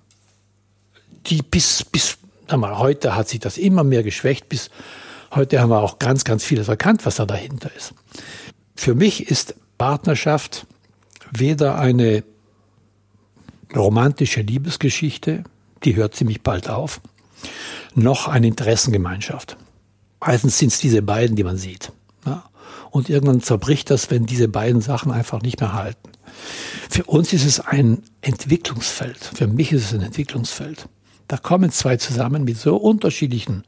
die 1.25 1.41
bis, 1.41 1.83
bis, 1.83 2.17
mal, 2.49 2.77
heute 2.77 3.15
hat 3.15 3.27
sich 3.27 3.39
das 3.39 3.57
immer 3.57 3.83
mehr 3.83 4.03
geschwächt, 4.03 4.47
bis 4.47 4.69
Heute 5.35 5.59
haben 5.59 5.69
wir 5.69 5.81
auch 5.81 5.97
ganz, 5.97 6.23
ganz 6.23 6.43
vieles 6.43 6.67
erkannt, 6.67 7.05
was 7.07 7.15
da 7.15 7.25
dahinter 7.25 7.71
ist. 7.75 7.95
Für 8.75 8.93
mich 8.93 9.29
ist 9.31 9.55
Partnerschaft 9.79 10.67
weder 11.31 11.79
eine 11.79 12.23
romantische 13.75 14.41
Liebesgeschichte, 14.41 15.43
die 15.83 15.95
hört 15.95 16.13
ziemlich 16.13 16.43
bald 16.43 16.69
auf, 16.69 17.01
noch 17.95 18.27
eine 18.27 18.47
Interessengemeinschaft. 18.47 19.57
Meistens 20.19 20.59
sind 20.59 20.71
es 20.71 20.79
diese 20.79 21.01
beiden, 21.01 21.35
die 21.35 21.43
man 21.43 21.57
sieht. 21.57 21.91
Ja? 22.25 22.45
Und 22.91 23.09
irgendwann 23.09 23.41
zerbricht 23.41 23.89
das, 23.89 24.11
wenn 24.11 24.27
diese 24.27 24.47
beiden 24.47 24.81
Sachen 24.81 25.11
einfach 25.11 25.41
nicht 25.41 25.59
mehr 25.59 25.73
halten. 25.73 26.11
Für 26.89 27.05
uns 27.05 27.33
ist 27.33 27.45
es 27.45 27.59
ein 27.59 28.03
Entwicklungsfeld. 28.21 29.31
Für 29.35 29.47
mich 29.47 29.71
ist 29.71 29.85
es 29.85 29.93
ein 29.93 30.01
Entwicklungsfeld. 30.01 30.87
Da 31.27 31.37
kommen 31.37 31.71
zwei 31.71 31.97
zusammen 31.97 32.43
mit 32.43 32.57
so 32.59 32.75
unterschiedlichen 32.75 33.63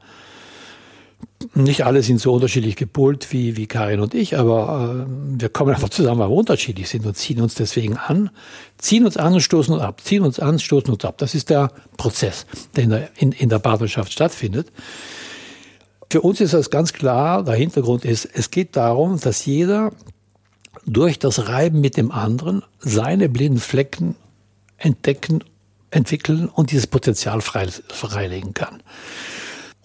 nicht 1.54 1.84
alle 1.84 2.02
sind 2.02 2.20
so 2.20 2.32
unterschiedlich 2.32 2.76
gepolt 2.76 3.32
wie, 3.32 3.56
wie 3.56 3.66
Karin 3.66 4.00
und 4.00 4.14
ich, 4.14 4.38
aber 4.38 5.06
äh, 5.06 5.40
wir 5.40 5.48
kommen 5.48 5.72
einfach 5.72 5.88
zusammen, 5.88 6.20
weil 6.20 6.28
wir 6.28 6.34
unterschiedlich 6.34 6.88
sind 6.88 7.06
und 7.06 7.16
ziehen 7.16 7.40
uns 7.40 7.54
deswegen 7.54 7.96
an, 7.96 8.30
ziehen 8.78 9.04
uns 9.04 9.16
an 9.16 9.34
und 9.34 9.40
stoßen 9.40 9.74
uns 9.74 9.82
ab, 9.82 10.00
ziehen 10.02 10.22
uns 10.22 10.38
an, 10.40 10.58
stoßen 10.58 10.92
uns 10.92 11.04
ab. 11.04 11.18
Das 11.18 11.34
ist 11.34 11.50
der 11.50 11.70
Prozess, 11.96 12.46
der 12.74 12.84
in 12.84 12.90
der, 12.90 13.10
in, 13.16 13.32
in 13.32 13.48
der 13.48 13.58
Partnerschaft 13.58 14.12
stattfindet. 14.12 14.68
Für 16.10 16.20
uns 16.20 16.40
ist 16.40 16.54
das 16.54 16.70
ganz 16.70 16.92
klar, 16.92 17.42
der 17.42 17.54
Hintergrund 17.54 18.04
ist, 18.04 18.28
es 18.32 18.50
geht 18.50 18.76
darum, 18.76 19.18
dass 19.20 19.44
jeder 19.44 19.92
durch 20.86 21.18
das 21.18 21.48
Reiben 21.48 21.80
mit 21.80 21.96
dem 21.96 22.12
anderen 22.12 22.62
seine 22.78 23.28
blinden 23.28 23.58
Flecken 23.58 24.14
entdecken, 24.78 25.42
entwickeln 25.90 26.48
und 26.48 26.70
dieses 26.70 26.86
Potenzial 26.86 27.40
frei, 27.40 27.66
freilegen 27.88 28.54
kann. 28.54 28.82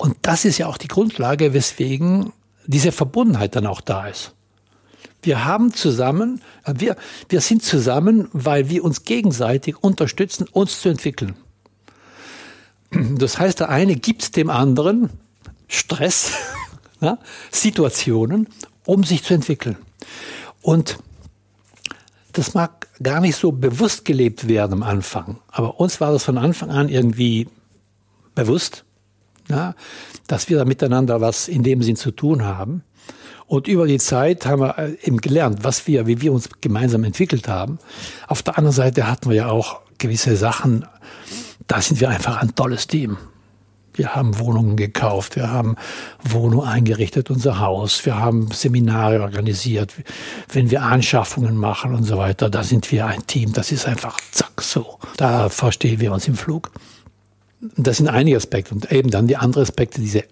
Und 0.02 0.18
das 0.24 0.46
ist 0.46 0.58
ja 0.58 0.66
auch 0.66 0.80
die 0.80 0.88
Grundlage, 0.88 1.54
weswegen 1.54 2.34
diese 2.66 2.92
Verbundenheit 2.92 3.56
dann 3.56 3.68
auch 3.68 3.82
da 3.82 4.08
ist. 4.08 4.34
Wir 5.22 5.46
haben 5.46 5.76
zusammen, 5.76 6.42
wir, 6.66 6.96
wir 7.30 7.40
sind 7.40 7.62
zusammen, 7.62 8.28
weil 8.34 8.68
wir 8.68 8.84
uns 8.84 9.04
gegenseitig 9.04 9.78
unterstützen, 9.84 10.48
uns 10.52 10.82
zu 10.82 10.90
entwickeln. 10.90 11.36
Das 12.90 13.38
heißt, 13.38 13.60
der 13.60 13.70
eine 13.70 13.96
gibt 13.96 14.36
dem 14.38 14.50
anderen 14.50 15.12
Stress, 15.68 16.32
ja, 17.00 17.20
Situationen, 17.52 18.50
um 18.88 19.04
sich 19.04 19.24
zu 19.24 19.36
entwickeln. 19.36 19.78
Und 20.64 20.98
das 22.32 22.56
mag 22.56 22.88
gar 23.04 23.22
nicht 23.22 23.36
so 23.36 23.52
bewusst 23.52 24.04
gelebt 24.04 24.48
werden 24.48 24.74
am 24.74 24.84
Anfang, 24.84 25.38
aber 25.50 25.80
uns 25.80 26.02
war 26.02 26.12
das 26.12 26.24
von 26.24 26.40
Anfang 26.40 26.72
an 26.72 26.90
irgendwie 26.90 27.48
bewusst 28.34 28.84
ja, 29.52 29.76
dass 30.28 30.50
wir 30.50 30.58
da 30.58 30.66
miteinander 30.66 31.22
was 31.22 31.48
in 31.48 31.64
dem 31.64 31.82
Sinn 31.84 31.96
zu 31.96 32.12
tun 32.12 32.44
haben. 32.44 32.84
Und 33.52 33.68
über 33.68 33.86
die 33.86 34.00
Zeit 34.00 34.46
haben 34.46 34.62
wir 34.62 34.78
äh, 34.78 34.96
eben 35.04 35.18
gelernt, 35.18 35.64
was 35.64 35.86
wir, 35.86 36.08
wie 36.08 36.22
wir 36.22 36.32
uns 36.32 36.50
gemeinsam 36.62 37.04
entwickelt 37.04 37.48
haben. 37.50 37.80
Auf 38.28 38.44
der 38.44 38.58
anderen 38.58 38.76
Seite 38.76 39.08
hatten 39.08 39.30
wir 39.30 39.36
ja 39.36 39.50
auch 39.50 39.82
gewisse 39.98 40.38
Sachen, 40.38 40.86
da 41.68 41.82
sind 41.82 42.00
wir 42.00 42.10
einfach 42.10 42.42
ein 42.42 42.56
tolles 42.56 42.88
Team. 42.88 43.18
Wir 43.94 44.16
haben 44.16 44.40
Wohnungen 44.40 44.78
gekauft, 44.78 45.36
wir 45.36 45.52
haben 45.52 45.76
Wohnungen 46.24 46.66
eingerichtet, 46.66 47.30
unser 47.30 47.60
Haus, 47.60 48.06
wir 48.06 48.18
haben 48.18 48.50
Seminare 48.52 49.22
organisiert, 49.22 49.94
wenn 50.54 50.72
wir 50.72 50.84
Anschaffungen 50.84 51.58
machen 51.58 51.94
und 51.94 52.06
so 52.06 52.18
weiter, 52.18 52.50
da 52.50 52.64
sind 52.64 52.90
wir 52.92 53.06
ein 53.06 53.28
Team, 53.28 53.52
das 53.52 53.74
ist 53.74 53.86
einfach 53.86 54.18
zack 54.32 54.62
so. 54.62 54.98
Da 55.18 55.50
verstehen 55.50 56.00
wir 56.00 56.14
uns 56.14 56.28
im 56.28 56.36
Flug. 56.36 56.72
Das 57.62 57.98
sind 57.98 58.08
einige 58.08 58.38
Aspekte. 58.38 58.74
Und 58.74 58.92
eben 58.92 59.12
dann 59.12 59.28
die 59.28 59.38
anderen 59.38 59.64
Aspekte, 59.64 60.02
diese 60.02 60.24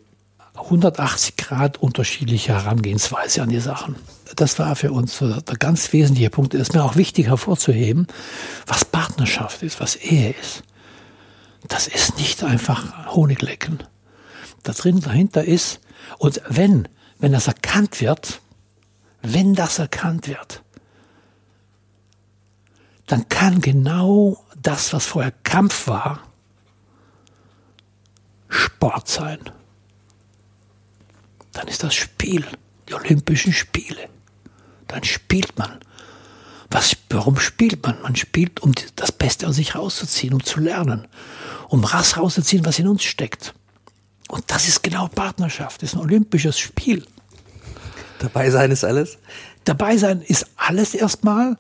180 0.56 1.38
Grad 1.38 1.78
unterschiedliche 1.78 2.54
Herangehensweise 2.54 3.42
an 3.42 3.50
die 3.50 3.60
Sachen. 3.60 3.96
Das 4.36 4.60
war 4.60 4.76
für 4.76 4.92
uns 4.92 5.18
der 5.20 5.42
ganz 5.58 5.92
wesentliche 5.94 6.30
Punkt. 6.30 6.54
Es 6.54 6.62
ist 6.62 6.74
mir 6.74 6.84
auch 6.84 6.96
wichtig 6.96 7.28
hervorzuheben, 7.28 8.08
was 8.66 8.86
Partnerschaft 8.86 9.64
ist, 9.64 9.80
was 9.80 9.96
Ehe 9.96 10.36
ist. 10.40 10.64
Das 11.68 11.88
ist 11.88 12.18
nicht 12.18 12.44
einfach 12.44 13.14
Honiglecken. 13.16 13.84
Da 14.64 14.74
drin 14.74 15.00
dahinter 15.00 15.44
ist, 15.44 15.80
und 16.18 16.42
wenn, 16.48 16.88
wenn 17.20 17.32
das 17.32 17.48
erkannt 17.48 18.02
wird, 18.02 18.42
wenn 19.22 19.54
das 19.54 19.80
erkannt 19.80 20.28
wird, 20.28 20.64
dann 23.08 23.28
kann 23.30 23.62
genau 23.62 24.44
das, 24.62 24.94
was 24.94 25.06
vorher 25.06 25.34
Kampf 25.44 25.88
war, 25.88 26.22
Sport 28.50 29.08
sein. 29.08 29.40
Dann 31.54 31.68
ist 31.68 31.84
das 31.84 31.96
Spiel, 31.96 32.46
die 32.88 32.94
Olympischen 32.94 33.54
Spiele. 33.54 34.10
Dann 34.88 35.04
spielt 35.04 35.58
man. 35.58 35.80
Was, 36.72 36.96
warum 37.10 37.40
spielt 37.40 37.84
man? 37.84 38.02
Man 38.02 38.16
spielt, 38.16 38.60
um 38.62 38.74
das 38.96 39.12
Beste 39.12 39.48
aus 39.48 39.56
sich 39.56 39.76
rauszuziehen, 39.76 40.34
um 40.34 40.44
zu 40.44 40.60
lernen, 40.60 41.08
um 41.68 41.82
das 41.82 42.18
rauszuziehen, 42.18 42.66
was 42.66 42.80
in 42.80 42.88
uns 42.88 43.04
steckt. 43.04 43.54
Und 44.28 44.44
das 44.52 44.68
ist 44.68 44.84
genau 44.84 45.08
Partnerschaft, 45.08 45.82
das 45.82 45.90
ist 45.90 45.96
ein 45.96 46.02
olympisches 46.02 46.60
Spiel. 46.60 47.06
Dabei 48.20 48.52
sein 48.52 48.70
ist 48.70 48.84
alles? 48.84 49.18
Dabei 49.64 49.98
sein 49.98 50.22
ist 50.22 50.46
alles 50.58 50.94
erstmal 50.94 51.58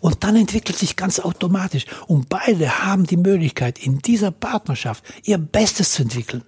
und 0.00 0.24
dann 0.24 0.36
entwickelt 0.36 0.78
sich 0.78 0.96
ganz 0.96 1.20
automatisch. 1.20 1.86
Und 2.06 2.28
beide 2.28 2.84
haben 2.84 3.04
die 3.04 3.16
Möglichkeit, 3.16 3.78
in 3.78 3.98
dieser 3.98 4.30
Partnerschaft 4.30 5.04
ihr 5.24 5.38
Bestes 5.38 5.92
zu 5.92 6.02
entwickeln. 6.02 6.42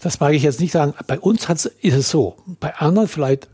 Das 0.00 0.20
mag 0.20 0.34
ich 0.34 0.42
jetzt 0.42 0.60
nicht 0.60 0.72
sagen. 0.72 0.94
Bei 1.06 1.18
uns 1.18 1.48
ist 1.48 1.94
es 1.94 2.10
so. 2.10 2.36
Bei 2.60 2.74
anderen 2.76 3.08
vielleicht, 3.08 3.48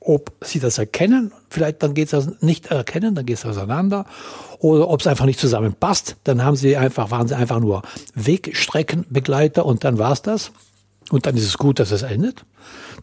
ob 0.00 0.32
sie 0.40 0.60
das 0.60 0.78
erkennen, 0.78 1.32
vielleicht 1.50 1.82
dann 1.82 1.94
geht 1.94 2.12
es 2.12 2.40
nicht 2.40 2.66
erkennen, 2.66 3.14
dann 3.14 3.26
geht 3.26 3.38
es 3.38 3.46
auseinander. 3.46 4.06
Oder 4.58 4.88
ob 4.88 5.00
es 5.00 5.06
einfach 5.06 5.24
nicht 5.24 5.40
zusammenpasst, 5.40 6.16
dann 6.24 6.44
haben 6.44 6.56
sie 6.56 6.76
einfach, 6.76 7.10
waren 7.10 7.26
sie 7.26 7.36
einfach 7.36 7.58
nur 7.58 7.82
Wegstreckenbegleiter 8.14 9.66
und 9.66 9.84
dann 9.84 9.98
war 9.98 10.12
es 10.12 10.22
das. 10.22 10.52
Und 11.12 11.26
dann 11.26 11.36
ist 11.36 11.44
es 11.44 11.58
gut, 11.58 11.78
dass 11.78 11.90
es 11.90 12.00
endet. 12.00 12.46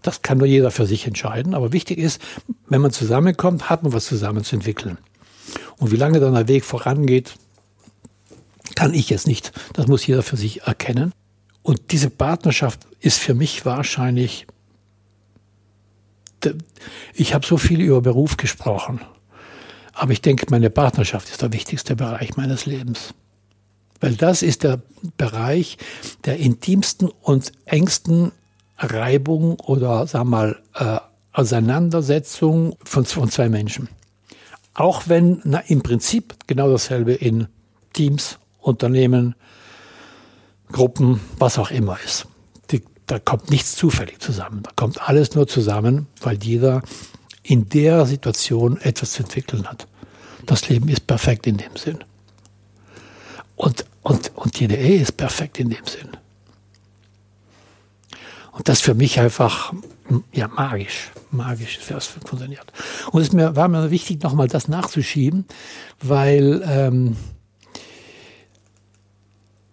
Das 0.01 0.23
kann 0.23 0.39
nur 0.39 0.47
jeder 0.47 0.71
für 0.71 0.87
sich 0.87 1.05
entscheiden. 1.05 1.53
Aber 1.53 1.73
wichtig 1.73 1.99
ist, 1.99 2.19
wenn 2.67 2.81
man 2.81 2.91
zusammenkommt, 2.91 3.69
hat 3.69 3.83
man 3.83 3.93
was 3.93 4.07
zusammen 4.07 4.43
zu 4.43 4.55
entwickeln. 4.55 4.97
Und 5.77 5.91
wie 5.91 5.95
lange 5.95 6.19
dann 6.19 6.33
der 6.33 6.47
Weg 6.47 6.65
vorangeht, 6.65 7.35
kann 8.73 8.95
ich 8.95 9.11
jetzt 9.11 9.27
nicht. 9.27 9.51
Das 9.73 9.85
muss 9.85 10.07
jeder 10.07 10.23
für 10.23 10.37
sich 10.37 10.63
erkennen. 10.63 11.13
Und 11.61 11.91
diese 11.91 12.09
Partnerschaft 12.09 12.87
ist 12.99 13.19
für 13.19 13.35
mich 13.35 13.63
wahrscheinlich, 13.63 14.47
ich 17.13 17.35
habe 17.35 17.45
so 17.45 17.57
viel 17.57 17.79
über 17.79 18.01
Beruf 18.01 18.37
gesprochen, 18.37 19.01
aber 19.93 20.13
ich 20.13 20.21
denke, 20.23 20.47
meine 20.49 20.71
Partnerschaft 20.71 21.29
ist 21.29 21.43
der 21.43 21.53
wichtigste 21.53 21.95
Bereich 21.95 22.37
meines 22.37 22.65
Lebens. 22.65 23.13
Weil 23.99 24.15
das 24.15 24.41
ist 24.41 24.63
der 24.63 24.81
Bereich 25.17 25.77
der 26.25 26.37
intimsten 26.37 27.09
und 27.21 27.51
engsten 27.65 28.31
Reibung 28.77 29.59
oder 29.59 30.07
sag 30.07 30.25
mal 30.25 30.57
äh, 30.75 30.97
Auseinandersetzung 31.33 32.75
von, 32.83 33.05
von 33.05 33.29
zwei 33.29 33.49
Menschen. 33.49 33.89
Auch 34.73 35.03
wenn 35.07 35.41
na, 35.43 35.59
im 35.59 35.81
Prinzip 35.81 36.35
genau 36.47 36.69
dasselbe 36.69 37.13
in 37.13 37.47
Teams, 37.93 38.39
Unternehmen, 38.59 39.35
Gruppen, 40.71 41.19
was 41.37 41.57
auch 41.57 41.71
immer 41.71 41.97
ist. 42.05 42.27
Die, 42.71 42.83
da 43.07 43.19
kommt 43.19 43.49
nichts 43.49 43.75
zufällig 43.75 44.19
zusammen. 44.19 44.63
Da 44.63 44.71
kommt 44.75 45.01
alles 45.07 45.35
nur 45.35 45.47
zusammen, 45.47 46.07
weil 46.21 46.37
jeder 46.43 46.81
in 47.43 47.67
der 47.69 48.05
Situation 48.05 48.77
etwas 48.77 49.13
zu 49.13 49.23
entwickeln 49.23 49.67
hat. 49.67 49.87
Das 50.45 50.69
Leben 50.69 50.87
ist 50.87 51.07
perfekt 51.07 51.47
in 51.47 51.57
dem 51.57 51.75
Sinn. 51.75 52.03
Und, 53.59 53.85
und, 54.03 54.31
und 54.37 54.57
jede 54.57 54.77
Ehe 54.77 55.01
ist 55.01 55.17
perfekt 55.17 55.59
in 55.59 55.69
dem 55.69 55.85
Sinn. 55.85 56.15
Und 58.53 58.69
das 58.69 58.79
für 58.79 58.93
mich 58.93 59.19
einfach, 59.19 59.73
ja, 60.31 60.47
magisch, 60.47 61.11
magisch, 61.29 61.77
wie 61.85 61.93
das 61.93 62.07
funktioniert. 62.07 62.71
Und 63.11 63.21
es 63.21 63.33
war 63.33 63.67
mir 63.67 63.91
wichtig, 63.91 64.23
nochmal 64.23 64.47
das 64.47 64.69
nachzuschieben, 64.69 65.43
weil, 65.99 66.61
ähm, 66.65 67.17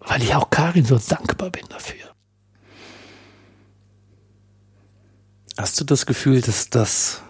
weil 0.01 0.21
ich 0.21 0.35
auch 0.35 0.51
Karin 0.51 0.85
so 0.85 0.99
dankbar 0.99 1.51
bin 1.51 1.67
dafür. 1.69 2.13
Hast 5.57 5.81
du 5.81 5.85
das 5.85 6.07
Gefühl, 6.07 6.41
dass 6.41 6.71
das, 6.71 7.23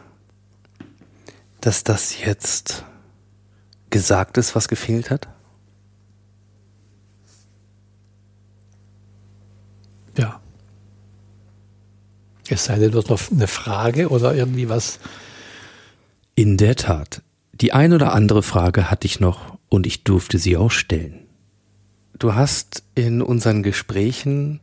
dass 1.61 1.85
das 1.85 2.19
jetzt 2.19 2.83
gesagt 3.91 4.39
ist, 4.39 4.55
was 4.55 4.69
gefehlt 4.69 5.11
hat? 5.11 5.29
Ja. 10.16 10.40
Es 12.49 12.64
sei 12.64 12.78
denn, 12.78 12.92
du 12.92 12.99
hast 12.99 13.11
noch 13.11 13.20
eine 13.30 13.49
Frage 13.49 14.08
oder 14.08 14.35
irgendwie 14.35 14.68
was. 14.68 14.99
In 16.35 16.56
der 16.56 16.76
Tat. 16.76 17.23
Die 17.52 17.73
ein 17.73 17.92
oder 17.92 18.12
andere 18.12 18.42
Frage 18.42 18.90
hatte 18.90 19.06
ich 19.06 19.20
noch 19.20 19.58
und 19.68 19.87
ich 19.87 20.04
durfte 20.04 20.38
sie 20.38 20.56
auch 20.56 20.70
stellen. 20.70 21.26
Du 22.18 22.35
hast 22.35 22.82
in 22.94 23.23
unseren 23.23 23.62
Gesprächen 23.62 24.61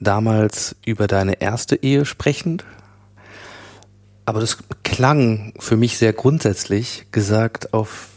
damals 0.00 0.76
über 0.84 1.06
deine 1.06 1.40
erste 1.40 1.76
Ehe 1.76 2.04
sprechend, 2.04 2.64
aber 4.24 4.40
das 4.40 4.58
klang 4.82 5.54
für 5.58 5.76
mich 5.76 5.98
sehr 5.98 6.12
grundsätzlich 6.12 7.06
gesagt 7.12 7.72
auf 7.72 8.08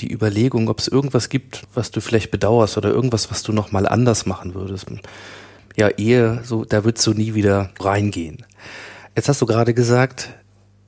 die 0.00 0.12
Überlegung, 0.12 0.68
ob 0.68 0.80
es 0.80 0.88
irgendwas 0.88 1.28
gibt, 1.28 1.62
was 1.74 1.90
du 1.90 2.00
vielleicht 2.00 2.30
bedauerst 2.30 2.76
oder 2.76 2.90
irgendwas, 2.90 3.30
was 3.30 3.42
du 3.42 3.52
noch 3.52 3.70
mal 3.70 3.86
anders 3.86 4.26
machen 4.26 4.54
würdest 4.54 4.90
ja, 5.76 5.88
Ehe, 5.88 6.40
so, 6.44 6.64
da 6.64 6.84
würdest 6.84 7.06
du 7.06 7.14
nie 7.14 7.34
wieder 7.34 7.70
reingehen. 7.80 8.44
Jetzt 9.16 9.28
hast 9.28 9.40
du 9.40 9.46
gerade 9.46 9.74
gesagt, 9.74 10.30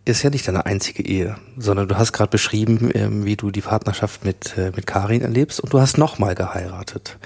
ist 0.05 0.23
ja 0.23 0.31
nicht 0.31 0.47
deine 0.47 0.67
einzige 0.67 1.03
Ehe, 1.03 1.37
sondern 1.57 1.89
du 1.89 1.97
hast 1.97 2.13
gerade 2.13 2.31
beschrieben, 2.31 2.91
ähm, 2.95 3.25
wie 3.25 3.37
du 3.37 3.51
die 3.51 3.63
Partnerschaft 3.63 4.25
mit, 4.25 4.57
äh, 4.59 4.73
mit 4.77 4.87
Karin 4.87 5.23
erlebst 5.23 5.61
und 5.61 5.73
du 5.73 5.81
hast 5.81 5.97
nochmal 5.97 6.35
geheiratet. 6.35 7.19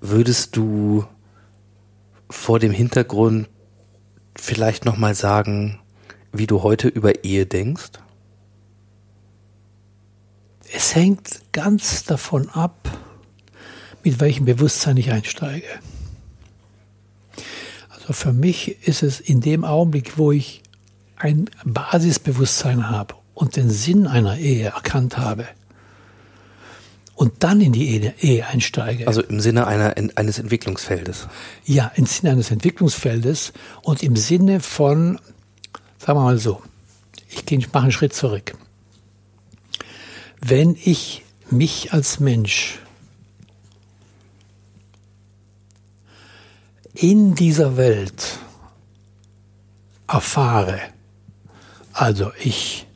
Würdest 0.00 0.56
du 0.56 1.04
vor 2.28 2.58
dem 2.58 2.72
Hintergrund 2.72 3.48
vielleicht 4.36 4.84
nochmal 4.84 5.14
sagen, 5.14 5.78
wie 6.32 6.46
du 6.46 6.62
heute 6.62 6.88
über 6.88 7.24
Ehe 7.24 7.46
denkst? 7.46 7.92
Es 10.74 10.94
hängt 10.94 11.40
ganz 11.52 12.04
davon 12.04 12.48
ab, 12.50 12.90
mit 14.04 14.20
welchem 14.20 14.44
Bewusstsein 14.44 14.96
ich 14.96 15.10
einsteige. 15.10 15.66
Also 18.08 18.14
für 18.14 18.32
mich 18.32 18.88
ist 18.88 19.02
es 19.02 19.20
in 19.20 19.42
dem 19.42 19.64
Augenblick, 19.64 20.16
wo 20.16 20.32
ich 20.32 20.62
ein 21.16 21.50
Basisbewusstsein 21.66 22.88
habe 22.88 23.14
und 23.34 23.56
den 23.56 23.68
Sinn 23.68 24.06
einer 24.06 24.38
Ehe 24.38 24.68
erkannt 24.68 25.18
habe 25.18 25.46
und 27.16 27.44
dann 27.44 27.60
in 27.60 27.72
die 27.72 27.86
Ehe, 27.90 28.14
Ehe 28.18 28.46
einsteige. 28.46 29.06
Also 29.06 29.22
im 29.22 29.40
Sinne 29.40 29.66
einer, 29.66 29.94
eines 30.14 30.38
Entwicklungsfeldes. 30.38 31.28
Ja, 31.66 31.92
im 31.96 32.06
Sinne 32.06 32.32
eines 32.32 32.50
Entwicklungsfeldes 32.50 33.52
und 33.82 34.02
im 34.02 34.16
Sinne 34.16 34.60
von, 34.60 35.20
sagen 35.98 36.18
wir 36.18 36.24
mal 36.24 36.38
so, 36.38 36.62
ich 37.28 37.72
mache 37.74 37.82
einen 37.82 37.92
Schritt 37.92 38.14
zurück. 38.14 38.56
Wenn 40.40 40.78
ich 40.82 41.24
mich 41.50 41.92
als 41.92 42.20
Mensch 42.20 42.78
in 46.98 47.36
dieser 47.36 47.76
Welt 47.76 48.38
erfahre, 50.08 50.80
also 51.92 52.32
ich 52.42 52.86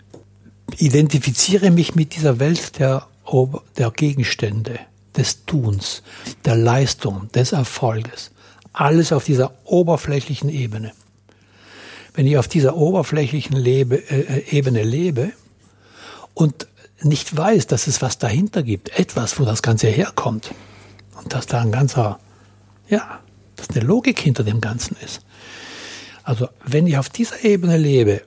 identifiziere 0.77 1.71
mich 1.71 1.95
mit 1.95 2.17
dieser 2.17 2.41
Welt 2.41 2.79
der, 2.79 3.07
der 3.77 3.91
Gegenstände, 3.91 4.81
des 5.17 5.45
Tuns, 5.45 6.03
der 6.45 6.57
Leistung, 6.57 7.31
des 7.33 7.53
Erfolges. 7.53 8.31
Alles 8.73 9.13
auf 9.13 9.25
dieser 9.25 9.53
oberflächlichen 9.65 10.49
Ebene. 10.49 10.93
Wenn 12.15 12.27
ich 12.27 12.39
auf 12.39 12.49
dieser 12.49 12.77
oberflächlichen 12.77 13.57
Lebe, 13.57 13.97
äh, 14.11 14.57
Ebene 14.57 14.83
lebe 14.83 15.33
und 16.35 16.67
nicht 17.03 17.37
weiß, 17.37 17.67
dass 17.67 17.87
es 17.87 18.01
was 18.01 18.19
dahinter 18.19 18.63
gibt, 18.63 18.99
etwas, 18.99 19.39
wo 19.39 19.45
das 19.45 19.63
Ganze 19.63 19.89
herkommt 19.89 20.51
und 21.21 21.35
dass 21.35 21.47
da 21.47 21.61
ein 21.61 21.73
ganzer, 21.73 22.19
ja, 22.89 23.21
dass 23.67 23.77
eine 23.77 23.87
Logik 23.87 24.19
hinter 24.19 24.45
dem 24.45 24.61
Ganzen 24.61 24.97
ist. 25.05 25.21
Also 26.23 26.49
wenn 26.65 26.87
ich 26.87 26.99
auf 26.99 27.09
dieser 27.09 27.45
Ebene 27.45 27.77
lebe 27.77 28.23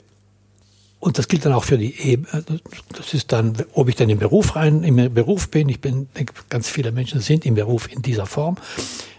und 1.00 1.20
das 1.20 1.28
gilt 1.28 1.46
dann 1.46 1.54
auch 1.54 1.64
für 1.64 1.78
die 1.78 1.96
Ebene. 2.00 2.44
Äh, 2.50 2.58
das 2.98 3.14
ist 3.14 3.32
dann, 3.32 3.56
ob 3.74 3.90
ich 3.90 3.96
dann 3.96 4.10
im 4.10 4.18
Beruf 4.18 4.56
rein, 4.56 4.84
im 4.84 5.14
Beruf 5.14 5.50
bin. 5.50 5.70
Ich 5.70 5.80
bin, 5.80 6.08
ganz 6.50 6.70
viele 6.70 6.92
Menschen 6.92 7.20
sind 7.20 7.46
im 7.46 7.54
Beruf 7.54 7.92
in 7.92 8.02
dieser 8.02 8.26
Form, 8.26 8.58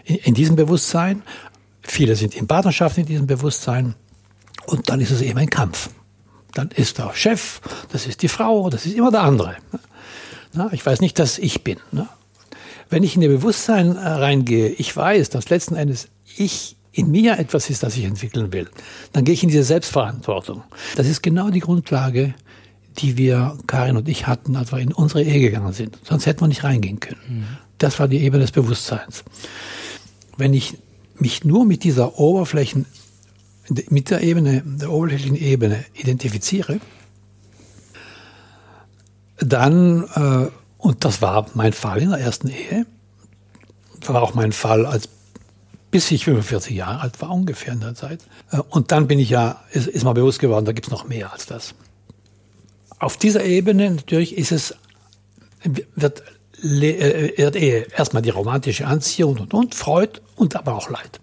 in, 0.05 0.17
in 0.17 0.35
diesem 0.35 0.57
Bewusstsein. 0.57 1.23
Viele 1.83 2.17
sind 2.17 2.35
in 2.35 2.49
Partnerschaft 2.49 2.99
in 2.99 3.07
diesem 3.07 3.29
Bewusstsein. 3.29 3.95
Und 4.67 4.89
dann 4.89 5.01
ist 5.01 5.13
es 5.13 5.23
eben 5.23 5.39
ein 5.39 5.49
Kampf. 5.49 5.91
Dann 6.55 6.71
ist 6.71 6.99
der 6.99 7.15
Chef, 7.15 7.61
das 7.93 8.07
ist 8.07 8.23
die 8.23 8.29
Frau, 8.29 8.69
das 8.69 8.85
ist 8.85 8.97
immer 8.97 9.13
der 9.13 9.23
andere. 9.23 9.57
Ich 10.73 10.85
weiß 10.85 11.01
nicht, 11.01 11.19
dass 11.19 11.39
ich 11.39 11.63
bin. 11.63 11.79
Wenn 12.89 13.03
ich 13.03 13.17
in 13.17 13.23
ihr 13.23 13.29
Bewusstsein 13.29 13.97
äh, 13.97 14.01
reingehe, 14.01 14.69
ich 14.69 14.97
weiß, 14.97 15.31
dass 15.31 15.51
letzten 15.51 15.75
Endes 15.75 16.09
ich 16.37 16.77
in 16.93 17.11
mir 17.11 17.39
etwas 17.39 17.69
ist, 17.69 17.83
das 17.83 17.97
ich 17.97 18.05
entwickeln 18.05 18.53
will, 18.53 18.69
dann 19.13 19.25
gehe 19.25 19.35
ich 19.35 19.43
in 19.43 19.49
diese 19.49 19.65
Selbstverantwortung. 19.65 20.63
Das 20.97 21.07
ist 21.07 21.23
genau 21.23 21.51
die 21.51 21.61
Grundlage, 21.61 22.35
die 22.99 23.19
wir, 23.19 23.59
Karin 23.67 23.97
und 23.97 24.09
ich 24.09 24.27
hatten, 24.27 24.57
als 24.57 24.73
wir 24.73 24.79
in 24.79 24.93
unsere 24.93 25.23
Ehe 25.23 25.41
gegangen 25.41 25.73
sind. 25.73 25.99
Sonst 26.05 26.27
hätten 26.27 26.41
wir 26.41 26.49
nicht 26.49 26.65
reingehen 26.65 27.01
können. 27.01 27.21
Mhm. 27.29 27.45
Das 27.79 27.99
war 27.99 28.09
die 28.09 28.19
Ebene 28.19 28.43
des 28.43 28.53
Bewusstseins. 28.53 29.25
Wenn 30.39 30.55
ich 30.55 30.79
mich 31.19 31.45
nur 31.45 31.67
mit 31.67 31.85
dieser 31.85 32.19
Oberflächen, 32.19 32.87
mit 33.91 34.11
der 34.11 34.23
Ebene, 34.23 34.63
der 34.65 34.91
oberflächlichen 34.91 35.37
Ebene 35.37 35.85
identifiziere, 35.95 36.81
dann, 39.39 40.05
äh, 40.15 40.49
und 40.87 41.05
das 41.05 41.21
war 41.21 41.47
mein 41.55 41.73
Fall 41.73 42.01
in 42.01 42.11
der 42.11 42.21
ersten 42.21 42.49
Ehe, 42.49 42.87
das 44.01 44.09
war 44.09 44.23
auch 44.23 44.35
mein 44.35 44.53
Fall 44.53 44.87
als 44.87 45.09
bis 45.91 46.11
ich 46.11 46.25
45 46.25 46.77
Jahre 46.77 47.01
alt 47.01 47.21
war, 47.23 47.31
ungefähr 47.31 47.73
in 47.73 47.81
der 47.81 47.95
Zeit. 47.95 48.21
Äh, 48.51 48.59
und 48.69 48.93
dann 48.93 49.07
bin 49.07 49.19
ich 49.19 49.31
ja, 49.31 49.63
ist, 49.73 49.87
ist 49.87 50.05
mir 50.05 50.15
bewusst 50.15 50.41
geworden, 50.41 50.65
da 50.65 50.73
gibt 50.73 50.89
es 50.89 50.91
noch 50.93 51.09
mehr 51.09 51.33
als 51.33 51.47
das. 51.47 51.75
Auf 52.99 53.17
dieser 53.17 53.45
Ebene 53.45 53.91
natürlich 53.91 54.37
ist 54.37 54.53
es, 54.53 54.75
wird, 55.65 56.23
äh, 56.63 57.33
wird 57.37 57.57
Ehe 57.57 57.87
erstmal 57.97 58.23
die 58.23 58.31
romantische 58.31 58.87
Anziehung 58.87 59.39
und, 59.39 59.55
und 59.55 59.75
Freud 59.75 60.21
und 60.35 60.55
aber 60.55 60.75
auch 60.75 60.91
Leid. 60.91 61.21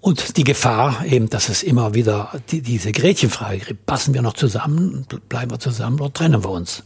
Und 0.00 0.36
die 0.36 0.44
Gefahr 0.44 1.04
eben, 1.04 1.28
dass 1.28 1.48
es 1.48 1.62
immer 1.62 1.94
wieder 1.94 2.40
die, 2.50 2.62
diese 2.62 2.92
Gretchenfrage 2.92 3.58
gibt, 3.58 3.86
passen 3.86 4.14
wir 4.14 4.22
noch 4.22 4.34
zusammen, 4.34 5.06
bleiben 5.28 5.50
wir 5.50 5.60
zusammen 5.60 6.00
oder 6.00 6.12
trennen 6.12 6.42
wir 6.42 6.50
uns? 6.50 6.82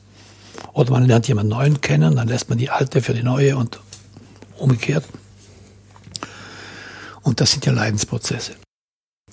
Oder 0.73 0.93
man 0.93 1.07
lernt 1.07 1.29
jemanden 1.29 1.51
Neuen 1.51 1.81
kennen, 1.81 2.17
dann 2.17 2.29
lässt 2.29 2.49
man 2.49 2.59
die 2.59 2.71
alte 2.71 3.03
für 3.03 3.15
die 3.15 3.23
neue 3.23 3.57
und 3.57 3.81
umgekehrt. 4.59 5.05
Und 7.23 7.41
das 7.41 7.53
sind 7.53 7.67
ja 7.67 7.73
Leidensprozesse. 7.73 8.53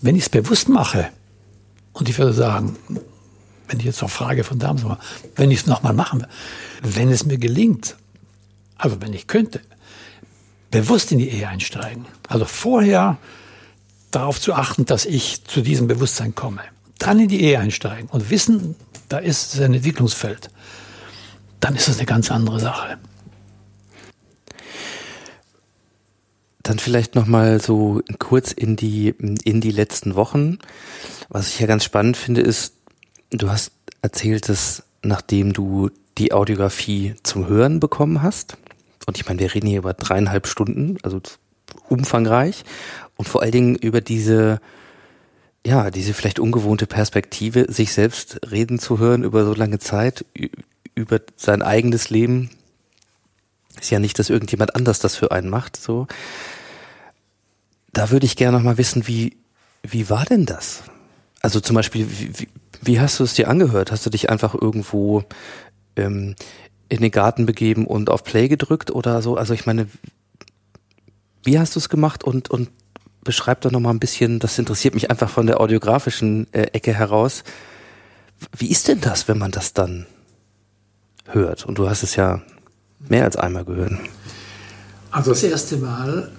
Wenn 0.02 0.16
ich 0.16 0.24
es 0.24 0.30
bewusst 0.30 0.70
mache, 0.70 1.10
und 1.94 2.10
ich 2.10 2.18
würde 2.18 2.34
sagen, 2.34 2.76
wenn 3.68 3.80
ich 3.80 3.86
jetzt 3.86 4.02
noch 4.02 4.10
frage 4.10 4.44
von 4.44 4.60
damals, 4.60 4.84
wenn 5.36 5.52
ich 5.52 5.60
es 5.62 5.68
nochmal 5.68 5.94
machen 5.94 6.22
will, 6.22 6.28
wenn 6.96 7.12
es 7.12 7.26
mir 7.26 7.38
gelingt, 7.38 7.96
also 8.78 9.02
wenn 9.02 9.14
ich 9.14 9.28
könnte, 9.28 9.62
bewusst 10.72 11.12
in 11.12 11.20
die 11.20 11.30
Ehe 11.30 11.48
einsteigen, 11.48 12.06
also 12.28 12.46
vorher 12.46 13.18
darauf 14.12 14.42
zu 14.42 14.54
achten, 14.54 14.86
dass 14.86 15.06
ich 15.06 15.44
zu 15.46 15.62
diesem 15.62 15.88
Bewusstsein 15.88 16.36
komme, 16.36 16.62
dann 16.98 17.20
in 17.20 17.28
die 17.28 17.42
Ehe 17.42 17.60
einsteigen 17.60 18.10
und 18.10 18.30
wissen, 18.30 18.76
da 19.10 19.20
ist 19.20 19.60
ein 19.60 19.74
Entwicklungsfeld, 19.74 20.50
dann 21.64 21.76
ist 21.76 21.88
das 21.88 21.98
eine 21.98 22.06
ganz 22.06 22.30
andere 22.30 22.60
Sache. 22.60 22.98
Dann 26.62 26.80
vielleicht 26.80 27.16
noch 27.16 27.26
mal 27.26 27.62
so 27.62 28.02
kurz 28.20 28.52
in 28.52 28.76
die 28.76 29.10
in 29.10 29.62
die 29.62 29.72
letzten 29.72 30.16
Wochen. 30.16 30.60
Was 31.30 31.50
ich 31.50 31.60
ja 31.60 31.68
ganz 31.68 31.84
spannend 31.84 32.18
finde, 32.18 32.42
ist, 32.42 32.76
du 33.32 33.50
hast 33.50 33.72
erzählt, 34.02 34.50
dass 34.50 34.84
nachdem 35.02 35.54
du 35.54 35.90
die 36.18 36.34
Audiografie 36.34 37.16
zum 37.24 37.48
Hören 37.48 37.80
bekommen 37.80 38.22
hast, 38.22 38.58
und 39.06 39.18
ich 39.18 39.26
meine, 39.26 39.40
wir 39.40 39.54
reden 39.54 39.68
hier 39.68 39.80
über 39.80 39.94
dreieinhalb 39.94 40.48
Stunden, 40.48 40.98
also 41.04 41.22
umfangreich, 41.90 42.64
und 43.16 43.28
vor 43.28 43.42
allen 43.42 43.52
Dingen 43.52 43.76
über 43.76 44.02
diese 44.02 44.60
ja, 45.66 45.92
diese 45.92 46.14
vielleicht 46.14 46.40
ungewohnte 46.40 46.88
Perspektive, 46.88 47.72
sich 47.72 47.94
selbst 47.94 48.42
reden 48.52 48.80
zu 48.80 49.00
hören 49.00 49.24
über 49.24 49.46
so 49.46 49.54
lange 49.54 49.80
Zeit, 49.80 50.26
über 50.96 51.20
sein 51.36 51.62
eigenes 51.62 52.10
Leben. 52.10 52.50
Ist 53.80 53.92
ja 53.92 54.00
nicht, 54.00 54.20
dass 54.20 54.30
irgendjemand 54.30 54.76
anders 54.76 55.00
das 55.00 55.16
für 55.16 55.32
einen 55.32 55.50
macht, 55.50 55.78
so. 55.78 56.08
Da 57.92 58.10
würde 58.10 58.26
ich 58.26 58.36
gerne 58.36 58.58
noch 58.58 58.64
mal 58.64 58.78
wissen, 58.78 59.08
wie, 59.08 59.38
wie 59.84 60.10
war 60.10 60.26
denn 60.26 60.46
das? 60.46 60.84
Also 61.42 61.60
zum 61.60 61.76
Beispiel, 61.76 62.08
wie, 62.10 62.48
wie 62.82 63.00
hast 63.00 63.20
du 63.20 63.24
es 63.24 63.34
dir 63.34 63.50
angehört? 63.50 63.92
Hast 63.92 64.06
du 64.06 64.10
dich 64.10 64.30
einfach 64.30 64.56
irgendwo 64.56 65.24
ähm, 65.96 66.36
in 66.90 67.02
den 67.02 67.12
Garten 67.12 67.46
begeben 67.46 67.86
und 67.86 68.10
auf 68.10 68.24
Play 68.24 68.48
gedrückt 68.48 68.92
oder 68.92 69.22
so? 69.22 69.38
Also 69.38 69.54
ich 69.54 69.66
meine, 69.66 69.88
wie 71.44 71.60
hast 71.60 71.76
du 71.76 71.80
es 71.80 71.90
gemacht 71.90 72.24
und, 72.24 72.50
und 72.50 72.70
beschreib 73.24 73.62
doch 73.62 73.72
noch 73.72 73.80
mal 73.80 73.92
ein 73.92 74.00
bisschen, 74.00 74.40
das 74.40 74.60
interessiert 74.60 74.94
mich 74.94 75.10
einfach 75.10 75.30
von 75.30 75.48
der 75.48 75.60
audiografischen 75.60 76.52
äh, 76.54 76.64
Ecke 76.74 76.94
heraus. 76.94 77.44
Wie 78.56 78.70
ist 78.70 78.88
denn 78.88 79.02
das, 79.02 79.28
wenn 79.28 79.38
man 79.38 79.52
das 79.52 79.74
dann 79.74 80.06
hört? 81.28 81.66
Und 81.66 81.78
du 81.78 81.90
hast 81.90 82.04
es 82.04 82.16
ja 82.16 82.42
mehr 83.10 83.24
als 83.26 83.36
einmal 83.36 83.66
gehört. 83.66 83.94
Also 85.12 85.32
das 85.32 85.44
erste 85.44 85.78
Mal 85.78 86.32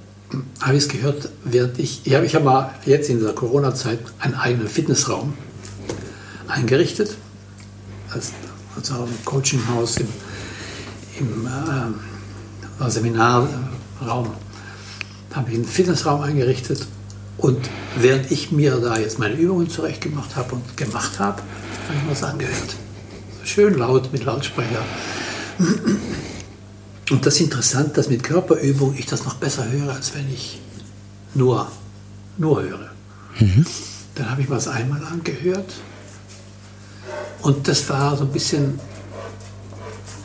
habe 0.60 0.76
ich 0.76 0.84
es 0.84 0.88
gehört, 0.88 1.28
während 1.44 1.78
ich, 1.78 2.00
ich 2.04 2.14
habe 2.14 2.26
ich 2.26 2.34
hab 2.34 2.42
mal 2.42 2.74
jetzt 2.84 3.08
in 3.08 3.22
der 3.22 3.32
Corona-Zeit 3.32 4.00
einen 4.18 4.34
eigenen 4.34 4.68
Fitnessraum 4.68 5.34
eingerichtet, 6.48 7.16
als, 8.10 8.32
also 8.76 9.04
ein 9.04 9.24
Coachinghaus 9.24 9.98
im, 9.98 10.08
im 11.20 11.48
äh, 12.80 12.90
Seminarraum, 12.90 13.48
habe 15.34 15.50
ich 15.50 15.54
einen 15.54 15.64
Fitnessraum 15.64 16.22
eingerichtet 16.22 16.86
und 17.38 17.58
während 17.96 18.30
ich 18.30 18.52
mir 18.52 18.76
da 18.76 18.98
jetzt 18.98 19.18
meine 19.18 19.34
Übungen 19.34 19.68
zurechtgemacht 19.68 20.36
habe 20.36 20.56
und 20.56 20.76
gemacht 20.76 21.18
habe, 21.18 21.42
habe 21.88 21.96
ich 21.96 22.02
mir 22.02 22.10
das 22.10 22.22
angehört. 22.22 22.76
Schön 23.44 23.74
laut 23.74 24.12
mit 24.12 24.24
Lautsprecher. 24.24 24.82
Und 27.10 27.26
das 27.26 27.34
ist 27.34 27.40
interessant, 27.40 27.96
dass 27.96 28.08
mit 28.08 28.22
Körperübung 28.22 28.94
ich 28.98 29.06
das 29.06 29.24
noch 29.24 29.34
besser 29.34 29.70
höre, 29.70 29.92
als 29.92 30.14
wenn 30.14 30.32
ich 30.32 30.60
nur, 31.34 31.70
nur 32.38 32.62
höre. 32.62 32.90
Mhm. 33.38 33.66
Dann 34.14 34.30
habe 34.30 34.42
ich 34.42 34.48
mir 34.48 34.54
das 34.54 34.68
einmal 34.68 35.04
angehört 35.04 35.74
Und 37.44 37.68
das 37.68 37.88
war 37.90 38.16
so 38.16 38.24
ein 38.24 38.32
bisschen 38.32 38.80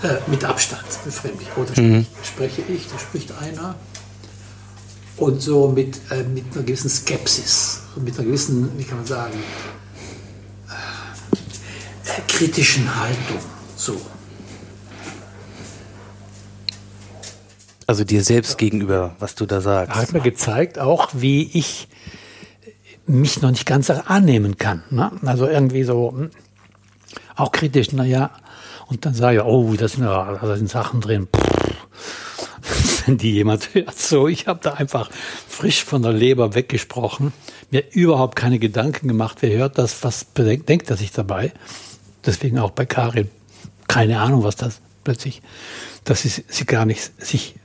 äh, 0.03 0.15
mit 0.27 0.45
Abstand 0.45 0.86
befremdlich. 1.03 1.49
Da 1.55 1.82
mhm. 1.82 2.05
spreche 2.23 2.62
ich, 2.62 2.88
da 2.88 2.97
spricht 2.97 3.34
einer. 3.34 3.75
Und 5.17 5.41
so 5.41 5.67
mit, 5.67 5.99
äh, 6.12 6.23
mit 6.23 6.45
einer 6.53 6.63
gewissen 6.63 6.89
Skepsis, 6.89 7.82
mit 7.97 8.17
einer 8.17 8.25
gewissen, 8.25 8.69
wie 8.77 8.86
kann 8.86 8.99
man 8.99 9.05
sagen, 9.05 9.34
kritischen 12.39 12.95
Haltung. 12.95 13.38
So. 13.75 13.99
Also 17.86 18.06
dir 18.06 18.23
selbst 18.23 18.58
gegenüber, 18.58 19.13
was 19.19 19.36
du 19.36 19.45
da 19.45 19.60
sagst. 19.60 19.93
Hat 19.99 20.13
mir 20.13 20.21
gezeigt 20.21 20.80
auch, 20.80 21.10
wie 21.13 21.49
ich 21.52 21.89
mich 23.06 23.41
noch 23.41 23.49
nicht 23.52 23.65
ganz 23.65 23.89
annehmen 23.89 24.58
kann. 24.58 24.84
Ne? 24.89 25.12
Also 25.25 25.47
irgendwie 25.47 25.84
so, 25.84 26.13
hm, 26.13 26.30
auch 27.36 27.52
kritisch, 27.52 27.91
naja, 27.91 28.32
und 28.88 29.06
dann 29.06 29.13
sage 29.13 29.39
ich, 29.39 29.43
oh, 29.43 29.73
da 29.73 29.89
sind, 29.89 30.04
da 30.04 30.56
sind 30.56 30.69
Sachen 30.69 31.02
drin. 31.02 31.28
Wenn 33.06 33.17
die 33.17 33.34
jemand 33.34 33.73
hört, 33.73 33.99
so, 33.99 34.30
ich 34.30 34.47
habe 34.47 34.62
da 34.63 34.75
einfach 34.75 35.10
frisch 35.49 35.84
von 35.84 36.04
der 36.04 36.13
Leber 36.13 36.56
weggesprochen, 36.56 37.34
mir 37.69 37.84
überhaupt 37.91 38.38
keine 38.38 38.60
Gedanken 38.60 39.10
gemacht, 39.10 39.39
wer 39.41 39.58
hört 39.58 39.78
das, 39.78 40.06
was 40.06 40.28
denkt 40.34 40.89
er 40.89 40.95
sich 40.95 41.12
dabei. 41.12 41.52
Deswegen 42.25 42.60
auch 42.60 42.71
bei 42.71 42.86
Karin, 42.86 43.29
keine 43.88 44.19
Ahnung, 44.19 44.43
was 44.43 44.55
das 44.55 44.82
plötzlich, 45.03 45.41
dass 46.03 46.21
sie, 46.21 46.43
sie 46.47 46.65
gar 46.65 46.86
nicht 46.86 47.12
sich 47.21 47.55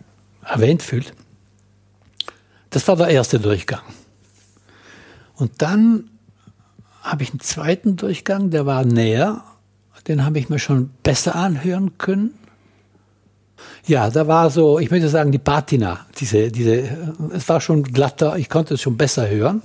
erwähnt 0.44 0.82
fühlt. 0.82 1.12
Das 2.70 2.88
war 2.88 2.96
der 2.96 3.08
erste 3.08 3.38
Durchgang. 3.38 3.82
Und 5.34 5.62
dann 5.62 6.10
habe 7.02 7.22
ich 7.22 7.30
einen 7.30 7.40
zweiten 7.40 7.96
Durchgang, 7.96 8.50
der 8.50 8.66
war 8.66 8.84
näher. 8.84 9.44
Den 10.08 10.24
habe 10.24 10.38
ich 10.38 10.48
mir 10.48 10.58
schon 10.58 10.90
besser 11.02 11.34
anhören 11.34 11.98
können. 11.98 12.34
Ja, 13.86 14.10
da 14.10 14.26
war 14.26 14.50
so, 14.50 14.78
ich 14.78 14.90
möchte 14.90 15.08
sagen, 15.08 15.32
die 15.32 15.38
Patina, 15.38 16.06
diese, 16.18 16.50
diese, 16.50 17.14
es 17.32 17.48
war 17.48 17.60
schon 17.60 17.82
glatter, 17.82 18.36
ich 18.36 18.48
konnte 18.48 18.74
es 18.74 18.82
schon 18.82 18.96
besser 18.96 19.28
hören. 19.28 19.62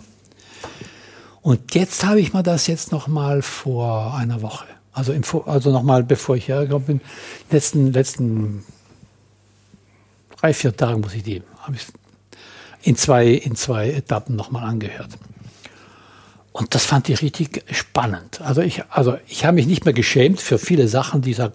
Und 1.42 1.74
jetzt 1.74 2.06
habe 2.06 2.20
ich 2.20 2.34
mir 2.34 2.44
das 2.44 2.68
jetzt 2.68 2.92
noch 2.92 3.08
mal 3.08 3.42
vor 3.42 4.16
einer 4.16 4.42
Woche, 4.42 4.66
also, 4.94 5.14
im, 5.14 5.24
also 5.46 5.72
noch 5.72 5.84
mal, 5.84 6.04
bevor 6.04 6.36
ich 6.36 6.48
hergekommen 6.48 6.86
bin, 6.86 7.02
letzten, 7.52 7.94
letzten 7.94 8.64
drei, 10.40 10.54
vier 10.54 10.76
Tagen 10.76 11.02
muss 11.02 11.14
ich 11.14 11.24
die, 11.24 11.42
habe 11.62 11.76
ich 11.76 11.86
in 12.82 12.96
zwei, 12.96 13.28
in 13.28 13.56
zwei 13.56 13.90
Etappen 13.90 14.36
noch 14.36 14.52
mal 14.52 14.64
angehört. 14.64 15.18
Und 16.52 16.76
das 16.76 16.86
fand 16.86 17.08
ich 17.10 17.22
richtig 17.22 17.64
spannend. 17.72 18.42
Also 18.42 18.62
ich, 18.62 18.84
also 18.90 19.18
ich 19.28 19.46
habe 19.46 19.56
mich 19.56 19.68
nicht 19.68 19.86
mehr 19.86 19.94
geschämt 19.94 20.42
für 20.42 20.58
viele 20.58 20.88
Sachen, 20.88 21.22
die 21.22 21.34
sagen, 21.34 21.54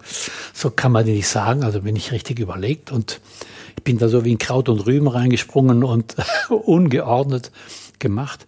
so 0.53 0.69
kann 0.69 0.91
man 0.91 1.05
die 1.05 1.11
nicht 1.11 1.27
sagen. 1.27 1.63
Also 1.63 1.81
bin 1.81 1.95
ich 1.95 2.11
richtig 2.11 2.39
überlegt 2.39 2.91
und 2.91 3.19
ich 3.77 3.83
bin 3.83 3.97
da 3.97 4.07
so 4.07 4.23
wie 4.23 4.31
in 4.31 4.37
Kraut 4.37 4.69
und 4.69 4.85
Rüben 4.85 5.07
reingesprungen 5.07 5.83
und 5.83 6.15
ungeordnet 6.49 7.51
gemacht. 7.99 8.47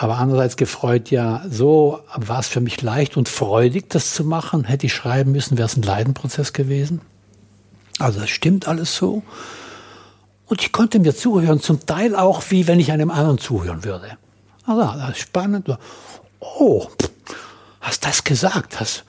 Aber 0.00 0.18
andererseits 0.18 0.56
gefreut, 0.56 1.10
ja, 1.10 1.42
so 1.50 1.98
war 2.14 2.38
es 2.38 2.46
für 2.46 2.60
mich 2.60 2.80
leicht 2.82 3.16
und 3.16 3.28
freudig, 3.28 3.90
das 3.90 4.14
zu 4.14 4.22
machen. 4.22 4.62
Hätte 4.62 4.86
ich 4.86 4.94
schreiben 4.94 5.32
müssen, 5.32 5.58
wäre 5.58 5.66
es 5.66 5.76
ein 5.76 5.82
Leidenprozess 5.82 6.52
gewesen. 6.52 7.00
Also 7.98 8.20
das 8.20 8.30
stimmt 8.30 8.68
alles 8.68 8.94
so. 8.94 9.24
Und 10.46 10.62
ich 10.62 10.70
konnte 10.70 11.00
mir 11.00 11.16
zuhören, 11.16 11.60
zum 11.60 11.84
Teil 11.84 12.14
auch 12.14 12.44
wie 12.50 12.68
wenn 12.68 12.78
ich 12.78 12.92
einem 12.92 13.10
anderen 13.10 13.38
zuhören 13.38 13.82
würde. 13.82 14.16
Also, 14.66 14.82
das 14.82 15.10
ist 15.10 15.18
spannend. 15.18 15.68
Oh, 16.38 16.86
hast 17.80 18.04
das 18.04 18.22
gesagt? 18.22 18.78
Hast, 18.78 19.04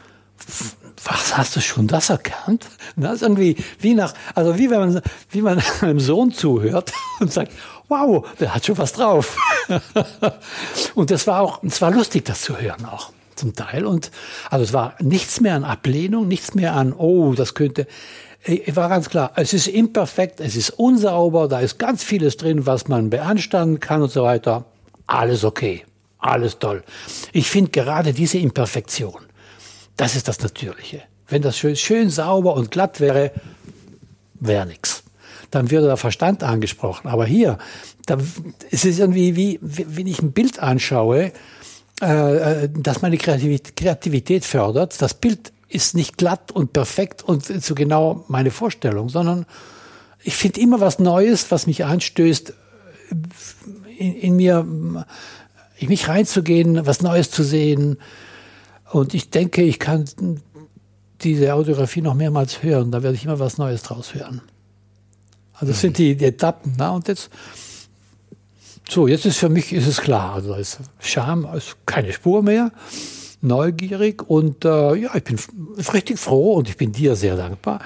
was 1.04 1.38
hast 1.38 1.56
du 1.56 1.62
schon 1.62 1.86
das 1.86 2.10
erkannt? 2.10 2.65
Das 2.95 3.17
ist 3.17 3.21
irgendwie 3.21 3.58
wie 3.80 3.93
nach, 3.93 4.15
also 4.34 4.58
wie 4.58 4.71
wenn 4.71 4.80
man, 4.80 5.02
wie 5.30 5.43
man 5.43 5.62
einem 5.82 5.99
Sohn 5.99 6.32
zuhört 6.32 6.91
und 7.19 7.32
sagt, 7.32 7.52
wow, 7.89 8.25
der 8.39 8.56
hat 8.56 8.65
schon 8.65 8.78
was 8.78 8.93
drauf. 8.93 9.38
und 10.95 11.12
das 11.12 11.28
war 11.28 11.41
auch, 11.41 11.62
es 11.63 11.82
war 11.82 11.91
lustig, 11.91 12.25
das 12.25 12.41
zu 12.41 12.58
hören 12.58 12.86
auch 12.86 13.12
zum 13.36 13.56
Teil. 13.56 13.86
Und 13.86 14.12
also 14.49 14.63
es 14.63 14.73
war 14.73 14.95
nichts 14.99 15.41
mehr 15.41 15.56
an 15.56 15.63
Ablehnung, 15.63 16.28
nichts 16.28 16.54
mehr 16.54 16.75
an, 16.75 16.93
oh, 16.93 17.34
das 17.34 17.54
könnte. 17.54 17.88
Es 18.41 18.75
war 18.75 18.88
ganz 18.88 19.10
klar, 19.10 19.34
es 19.36 19.54
ist 19.54 19.67
imperfekt, 19.67 20.39
es 20.39 20.56
ist 20.56 20.69
unsauber, 20.71 21.47
da 21.47 21.60
ist 21.60 21.78
ganz 21.78 22.04
vieles 22.04 22.38
drin, 22.38 22.65
was 22.65 22.88
man 22.88 23.10
beanstanden 23.10 23.80
kann 23.80 24.02
und 24.02 24.12
so 24.12 24.23
weiter 24.23 24.65
alles 25.10 25.43
okay, 25.43 25.86
alles 26.19 26.60
toll. 26.60 26.84
Ich 27.34 27.49
finde 27.49 27.71
gerade 27.71 28.13
diese 28.13 28.38
Imperfektion, 28.38 29.25
das 29.97 30.15
ist 30.15 30.28
das 30.28 30.39
Natürliche. 30.39 31.02
Wenn 31.28 31.41
das 31.41 31.58
schön, 31.58 31.75
schön 31.75 32.10
sauber 32.10 32.54
und 32.56 32.71
glatt 32.71 32.99
wäre, 32.99 33.32
wäre 34.39 34.65
nichts. 34.65 35.04
Dann 35.52 35.72
würde 35.72 35.88
der 35.88 35.98
Verstand 35.98 36.44
angesprochen. 36.44 37.08
Aber 37.08 37.26
hier, 37.26 37.58
da, 38.06 38.18
es 38.72 38.86
ist 38.86 39.00
irgendwie 39.00 39.36
wie, 39.36 39.60
wenn 39.62 40.08
ich 40.08 40.22
ein 40.22 40.32
Bild 40.32 40.60
anschaue, 40.60 41.32
äh, 42.02 42.64
äh, 42.64 42.70
das 42.74 43.02
meine 43.02 43.18
Kreativität 43.18 44.46
fördert. 44.46 45.02
Das 45.02 45.14
Bild 45.14 45.52
ist 45.68 45.96
nicht 45.96 46.18
glatt 46.18 46.52
und 46.52 46.74
perfekt 46.74 47.24
und 47.24 47.46
so 47.46 47.76
genau 47.76 48.26
meine 48.28 48.52
Vorstellung, 48.52 49.10
sondern 49.10 49.46
ich 50.24 50.36
finde 50.36 50.60
immer 50.62 50.80
was 50.82 51.00
Neues, 51.00 51.52
was 51.52 51.68
mich 51.68 51.86
anstößt, 51.86 52.54
in, 53.98 54.16
in 54.16 54.36
mir, 54.36 54.66
in 55.78 55.88
mich 55.88 56.08
reinzugehen, 56.08 56.86
was 56.86 57.02
Neues 57.02 57.32
zu 57.32 57.44
sehen. 57.44 57.98
Und 58.92 59.14
ich 59.14 59.30
denke, 59.30 59.62
ich 59.62 59.80
kann 59.80 60.06
diese 61.22 61.54
Audiografie 61.54 62.02
noch 62.02 62.16
mehrmals 62.16 62.64
hören. 62.64 62.92
Da 62.92 63.04
werde 63.04 63.16
ich 63.16 63.26
immer 63.26 63.40
was 63.40 63.58
Neues 63.58 63.84
draus 63.84 64.14
hören. 64.14 64.42
Also 65.60 65.74
das 65.74 65.82
sind 65.82 65.98
die, 65.98 66.15
die 66.15 66.26
Etappen. 66.26 66.74
Na? 66.78 66.91
Und 66.91 67.08
jetzt, 67.08 67.30
so, 68.89 69.08
jetzt 69.08 69.26
ist 69.26 69.38
für 69.38 69.50
mich 69.50 69.74
ist 69.74 69.88
es 69.88 70.02
klar. 70.02 70.34
Also 70.34 70.54
ist 70.56 70.80
Scham 71.00 71.48
ist 71.56 71.78
keine 71.86 72.13
Spur 72.13 72.41
mehr. 72.43 72.72
Neugierig 73.41 74.28
und 74.30 74.65
äh, 74.65 74.95
ja, 74.95 75.15
ich 75.15 75.24
bin 75.24 75.38
richtig 75.93 76.19
froh 76.19 76.56
und 76.56 76.67
ich 76.67 76.76
bin 76.76 76.91
dir 76.91 77.15
sehr 77.15 77.38
dankbar. 77.38 77.80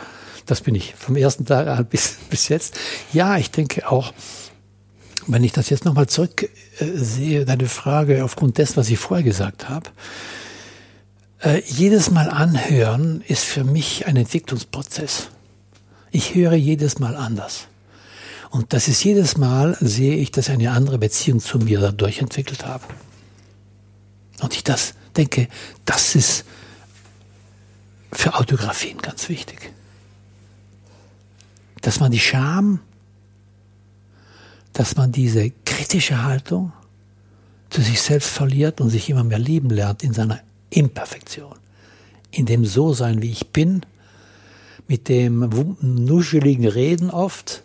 Das 0.45 0.62
bin 0.62 0.73
ich 0.75 0.95
vom 0.95 1.15
ersten 1.15 1.45
Tag 1.45 1.67
an 1.67 1.86
bis, 1.89 2.17
bis 2.29 2.47
jetzt. 2.49 2.79
Ja, 3.12 3.38
ich 3.38 3.51
denke 3.51 3.89
auch, 3.89 4.13
wenn 5.27 5.43
ich 5.43 5.51
das 5.51 5.69
jetzt 5.69 5.86
nochmal 5.86 6.07
zurück 6.07 6.49
äh, 6.79 7.45
deine 7.45 7.67
Frage 7.67 8.23
aufgrund 8.23 8.57
dessen, 8.57 8.77
was 8.77 8.89
ich 8.89 8.99
vorher 8.99 9.23
gesagt 9.23 9.69
habe, 9.69 9.89
äh, 11.43 11.62
jedes 11.65 12.09
Mal 12.09 12.29
anhören 12.29 13.23
ist 13.27 13.43
für 13.43 13.63
mich 13.63 14.07
ein 14.07 14.17
Entwicklungsprozess. 14.17 15.29
Ich 16.13 16.34
höre 16.34 16.54
jedes 16.54 16.99
Mal 16.99 17.17
anders. 17.17 17.67
Und 18.49 18.71
das 18.71 18.88
ist 18.88 19.04
jedes 19.04 19.36
Mal, 19.36 19.76
sehe 19.82 20.15
ich, 20.15 20.32
dass 20.32 20.47
ich 20.47 20.54
eine 20.54 20.71
andere 20.71 20.97
Beziehung 20.97 21.41
zu 21.41 21.58
mir 21.58 21.82
dadurch 21.82 22.19
entwickelt 22.19 22.65
habe. 22.65 22.86
Und 24.39 24.54
ich 24.54 24.63
das 24.63 24.93
denke, 25.17 25.49
das 25.84 26.15
ist 26.15 26.45
für 28.13 28.36
Autografien 28.36 28.99
ganz 28.99 29.28
wichtig. 29.28 29.73
Dass 31.82 31.99
man 31.99 32.12
die 32.12 32.19
Scham 32.19 32.80
dass 34.73 34.95
man 34.95 35.12
diese 35.12 35.52
kritische 35.65 36.23
Haltung 36.23 36.73
zu 37.69 37.82
sich 37.82 38.02
selbst 38.02 38.30
verliert 38.30 38.82
und 38.82 38.89
sich 38.89 39.10
immer 39.10 39.23
mehr 39.23 39.39
lieben 39.39 39.69
lernt 39.69 40.04
in 40.04 40.13
seiner 40.13 40.41
Imperfektion. 40.71 41.56
In 42.32 42.47
dem 42.47 42.65
So-Sein, 42.65 43.21
wie 43.21 43.32
ich 43.32 43.47
bin, 43.49 43.86
mit 44.87 45.09
dem 45.09 45.49
nuscheligen 45.81 46.67
Reden 46.67 47.09
oft, 47.09 47.63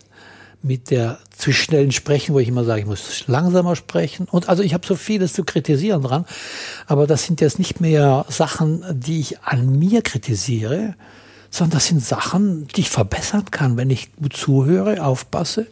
mit 0.63 0.91
der 0.91 1.19
zu 1.37 1.53
schnellen 1.53 1.93
Sprechen, 1.93 2.35
wo 2.35 2.41
ich 2.41 2.49
immer 2.49 2.65
sage, 2.65 2.81
ich 2.81 2.87
muss 2.87 3.27
langsamer 3.29 3.77
sprechen. 3.77 4.27
Und 4.31 4.49
also 4.49 4.63
ich 4.63 4.75
habe 4.75 4.87
so 4.87 4.97
vieles 4.97 5.33
zu 5.33 5.45
kritisieren 5.45 6.03
dran, 6.03 6.25
aber 6.87 7.07
das 7.07 7.25
sind 7.25 7.41
jetzt 7.41 7.59
nicht 7.59 7.81
mehr 7.81 8.27
Sachen, 8.29 8.85
die 8.91 9.21
ich 9.21 9.41
an 9.41 9.79
mir 9.79 10.03
kritisiere, 10.03 10.95
sondern 11.51 11.79
das 11.79 11.87
sind 11.87 12.05
Sachen, 12.05 12.67
die 12.69 12.83
ich 12.83 12.91
verbessern 12.91 13.45
kann, 13.51 13.77
wenn 13.77 13.91
ich 13.91 14.15
gut 14.17 14.37
zuhöre, 14.37 15.05
aufpasse 15.05 15.67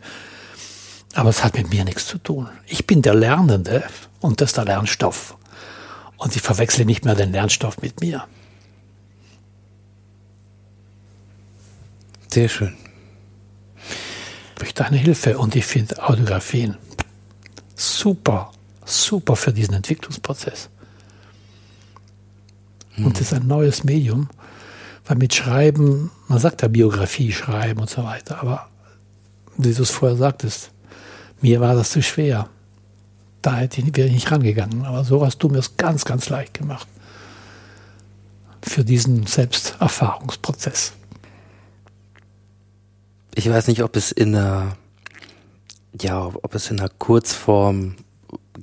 aber 1.16 1.30
es 1.30 1.42
hat 1.42 1.56
mit 1.56 1.70
mir 1.70 1.84
nichts 1.84 2.06
zu 2.06 2.18
tun. 2.18 2.48
Ich 2.66 2.86
bin 2.86 3.00
der 3.00 3.14
Lernende 3.14 3.84
und 4.20 4.40
das 4.40 4.50
ist 4.50 4.58
der 4.58 4.66
Lernstoff. 4.66 5.36
Und 6.18 6.36
ich 6.36 6.42
verwechsle 6.42 6.84
nicht 6.84 7.06
mehr 7.06 7.14
den 7.14 7.32
Lernstoff 7.32 7.80
mit 7.80 8.00
mir. 8.00 8.24
Sehr 12.36 12.50
schön. 12.50 12.74
Durch 14.56 14.74
deine 14.74 14.98
Hilfe 14.98 15.38
und 15.38 15.56
ich 15.56 15.64
finde 15.64 16.06
Audiografien 16.06 16.76
super, 17.74 18.52
super 18.84 19.36
für 19.36 19.54
diesen 19.54 19.72
Entwicklungsprozess. 19.72 20.68
Mhm. 22.94 23.06
Und 23.06 23.14
es 23.14 23.22
ist 23.22 23.32
ein 23.32 23.46
neues 23.46 23.84
Medium, 23.84 24.28
weil 25.06 25.16
mit 25.16 25.34
Schreiben, 25.34 26.10
man 26.28 26.38
sagt 26.38 26.60
ja 26.60 26.68
Biografie 26.68 27.32
schreiben 27.32 27.80
und 27.80 27.88
so 27.88 28.04
weiter, 28.04 28.42
aber 28.42 28.68
wie 29.56 29.72
du 29.72 29.82
es 29.82 29.90
vorher 29.90 30.18
sagtest, 30.18 30.72
mir 31.40 31.62
war 31.62 31.74
das 31.74 31.92
zu 31.92 32.02
schwer. 32.02 32.50
Da 33.40 33.56
hätte 33.56 33.80
ich, 33.80 33.96
wäre 33.96 34.08
ich 34.08 34.14
nicht 34.14 34.30
rangegangen. 34.30 34.84
Aber 34.84 35.04
so 35.04 35.24
hast 35.24 35.38
du 35.38 35.48
mir 35.48 35.60
es 35.60 35.78
ganz, 35.78 36.04
ganz 36.04 36.28
leicht 36.28 36.52
gemacht. 36.52 36.86
für 38.60 38.84
diesen 38.84 39.24
Selbsterfahrungsprozess. 39.24 40.92
Ich 43.38 43.50
weiß 43.50 43.68
nicht, 43.68 43.82
ob 43.82 43.96
es 43.96 44.12
in 44.12 44.34
einer, 44.34 44.78
ja, 46.00 46.24
ob 46.24 46.54
es 46.54 46.70
in 46.70 46.80
einer 46.80 46.88
Kurzform 46.88 47.96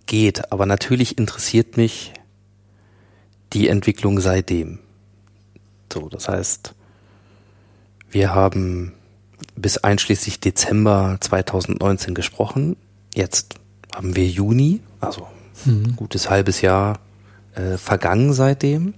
geht, 0.08 0.52
aber 0.52 0.66
natürlich 0.66 1.20
interessiert 1.20 1.78
mich 1.78 2.12
die 3.54 3.70
Entwicklung 3.70 4.20
seitdem. 4.20 4.80
So, 5.94 6.10
das 6.10 6.28
heißt, 6.28 6.74
wir 8.10 8.34
haben 8.34 8.94
bis 9.56 9.78
einschließlich 9.78 10.40
Dezember 10.40 11.18
2019 11.20 12.16
gesprochen. 12.16 12.76
Jetzt 13.14 13.54
haben 13.94 14.16
wir 14.16 14.26
Juni, 14.26 14.82
also 15.00 15.28
mhm. 15.66 15.96
gutes 15.96 16.32
halbes 16.32 16.62
Jahr 16.62 17.00
äh, 17.54 17.78
vergangen 17.78 18.34
seitdem. 18.34 18.96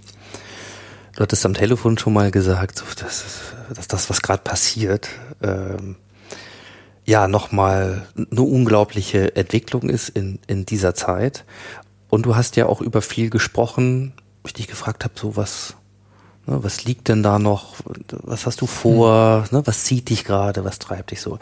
Du 1.16 1.20
hattest 1.20 1.44
am 1.44 1.52
Telefon 1.52 1.98
schon 1.98 2.14
mal 2.14 2.30
gesagt, 2.30 2.82
dass, 3.02 3.24
dass 3.74 3.88
das, 3.88 4.08
was 4.08 4.22
gerade 4.22 4.42
passiert, 4.42 5.10
ähm, 5.42 5.96
ja 7.04 7.28
nochmal 7.28 8.06
eine 8.16 8.42
unglaubliche 8.42 9.36
Entwicklung 9.36 9.88
ist 9.88 10.08
in, 10.08 10.38
in 10.46 10.66
dieser 10.66 10.94
Zeit. 10.94 11.44
Und 12.08 12.26
du 12.26 12.36
hast 12.36 12.56
ja 12.56 12.66
auch 12.66 12.80
über 12.80 13.02
viel 13.02 13.30
gesprochen, 13.30 14.12
ich 14.46 14.54
dich 14.54 14.68
gefragt 14.68 15.04
habe, 15.04 15.14
so 15.16 15.36
was, 15.36 15.74
ne, 16.46 16.62
was 16.62 16.84
liegt 16.84 17.08
denn 17.08 17.22
da 17.22 17.38
noch, 17.38 17.76
was 18.10 18.46
hast 18.46 18.60
du 18.60 18.66
vor, 18.66 19.44
hm. 19.50 19.58
ne, 19.58 19.66
was 19.66 19.84
zieht 19.84 20.08
dich 20.08 20.24
gerade, 20.24 20.64
was 20.64 20.78
treibt 20.78 21.10
dich 21.10 21.20
so. 21.20 21.38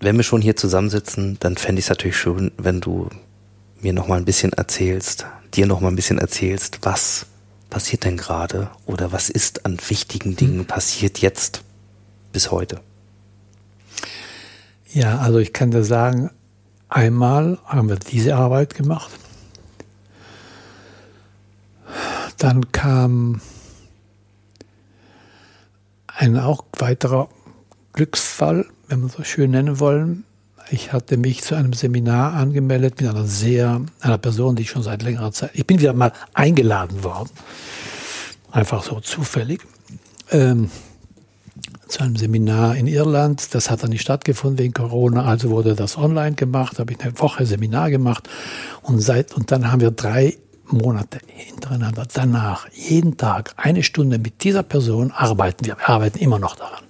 Wenn 0.00 0.16
wir 0.16 0.22
schon 0.22 0.42
hier 0.42 0.56
zusammensitzen, 0.56 1.36
dann 1.40 1.56
fände 1.56 1.80
ich 1.80 1.86
es 1.86 1.90
natürlich 1.90 2.16
schön, 2.16 2.52
wenn 2.56 2.80
du 2.80 3.08
mir 3.80 3.92
noch 3.92 4.08
mal 4.08 4.16
ein 4.16 4.24
bisschen 4.24 4.52
erzählst, 4.52 5.26
dir 5.54 5.66
noch 5.66 5.80
mal 5.80 5.88
ein 5.88 5.96
bisschen 5.96 6.18
erzählst, 6.18 6.80
was 6.82 7.26
passiert 7.70 8.04
denn 8.04 8.16
gerade 8.16 8.70
oder 8.86 9.12
was 9.12 9.30
ist 9.30 9.64
an 9.64 9.78
wichtigen 9.88 10.36
Dingen 10.36 10.60
hm. 10.60 10.66
passiert 10.66 11.18
jetzt 11.18 11.62
bis 12.32 12.50
heute. 12.50 12.80
Ja, 14.92 15.18
also 15.18 15.38
ich 15.38 15.52
kann 15.52 15.70
dir 15.70 15.84
sagen, 15.84 16.30
einmal 16.88 17.58
haben 17.64 17.88
wir 17.88 17.96
diese 17.96 18.34
Arbeit 18.34 18.74
gemacht. 18.74 19.10
Dann 22.38 22.72
kam 22.72 23.40
ein 26.08 26.36
auch 26.38 26.64
weiterer 26.78 27.28
Glücksfall, 27.92 28.66
wenn 28.88 29.02
wir 29.02 29.08
so 29.08 29.22
schön 29.22 29.52
nennen 29.52 29.78
wollen. 29.78 30.24
Ich 30.72 30.92
hatte 30.92 31.16
mich 31.16 31.42
zu 31.42 31.54
einem 31.54 31.72
Seminar 31.72 32.34
angemeldet 32.34 33.00
mit 33.00 33.10
einer 33.10 33.26
sehr, 33.26 33.82
einer 34.00 34.18
Person, 34.18 34.56
die 34.56 34.62
ich 34.62 34.70
schon 34.70 34.82
seit 34.82 35.02
längerer 35.02 35.32
Zeit, 35.32 35.50
ich 35.54 35.66
bin 35.66 35.78
wieder 35.80 35.92
mal 35.92 36.12
eingeladen 36.34 37.04
worden. 37.04 37.30
Einfach 38.50 38.82
so 38.82 39.00
zufällig. 39.00 39.60
Ähm, 40.30 40.70
zu 41.90 42.02
einem 42.02 42.16
Seminar 42.16 42.76
in 42.76 42.86
Irland. 42.86 43.54
Das 43.54 43.70
hat 43.70 43.82
dann 43.82 43.90
nicht 43.90 44.02
stattgefunden 44.02 44.58
wegen 44.58 44.72
Corona, 44.72 45.24
also 45.24 45.50
wurde 45.50 45.74
das 45.74 45.98
online 45.98 46.36
gemacht, 46.36 46.78
habe 46.78 46.92
ich 46.92 47.00
eine 47.00 47.18
Woche 47.18 47.44
Seminar 47.46 47.90
gemacht 47.90 48.28
und 48.82 49.00
seit 49.00 49.34
und 49.34 49.50
dann 49.50 49.70
haben 49.70 49.80
wir 49.80 49.90
drei 49.90 50.36
Monate 50.66 51.18
hintereinander 51.26 52.06
danach 52.12 52.68
jeden 52.72 53.16
Tag 53.16 53.54
eine 53.56 53.82
Stunde 53.82 54.18
mit 54.18 54.44
dieser 54.44 54.62
Person 54.62 55.10
arbeiten 55.10 55.66
wir. 55.66 55.76
Wir 55.76 55.88
arbeiten 55.88 56.18
immer 56.18 56.38
noch 56.38 56.56
daran. 56.56 56.84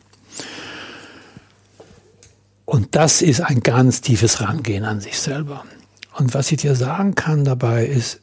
Und 2.66 2.94
das 2.94 3.22
ist 3.22 3.40
ein 3.40 3.60
ganz 3.60 4.00
tiefes 4.00 4.40
Rangehen 4.40 4.84
an 4.84 5.00
sich 5.00 5.18
selber. 5.18 5.64
Und 6.16 6.34
was 6.34 6.52
ich 6.52 6.58
dir 6.58 6.74
sagen 6.74 7.14
kann 7.14 7.44
dabei 7.44 7.86
ist, 7.86 8.20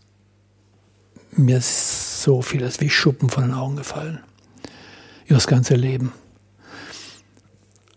mir 1.32 1.58
ist 1.58 2.22
so 2.24 2.42
vieles 2.42 2.80
wie 2.80 2.90
Schuppen 2.90 3.30
von 3.30 3.44
den 3.44 3.54
Augen 3.54 3.76
gefallen. 3.76 4.20
Über 5.26 5.36
das 5.36 5.48
ganze 5.48 5.76
Leben 5.76 6.14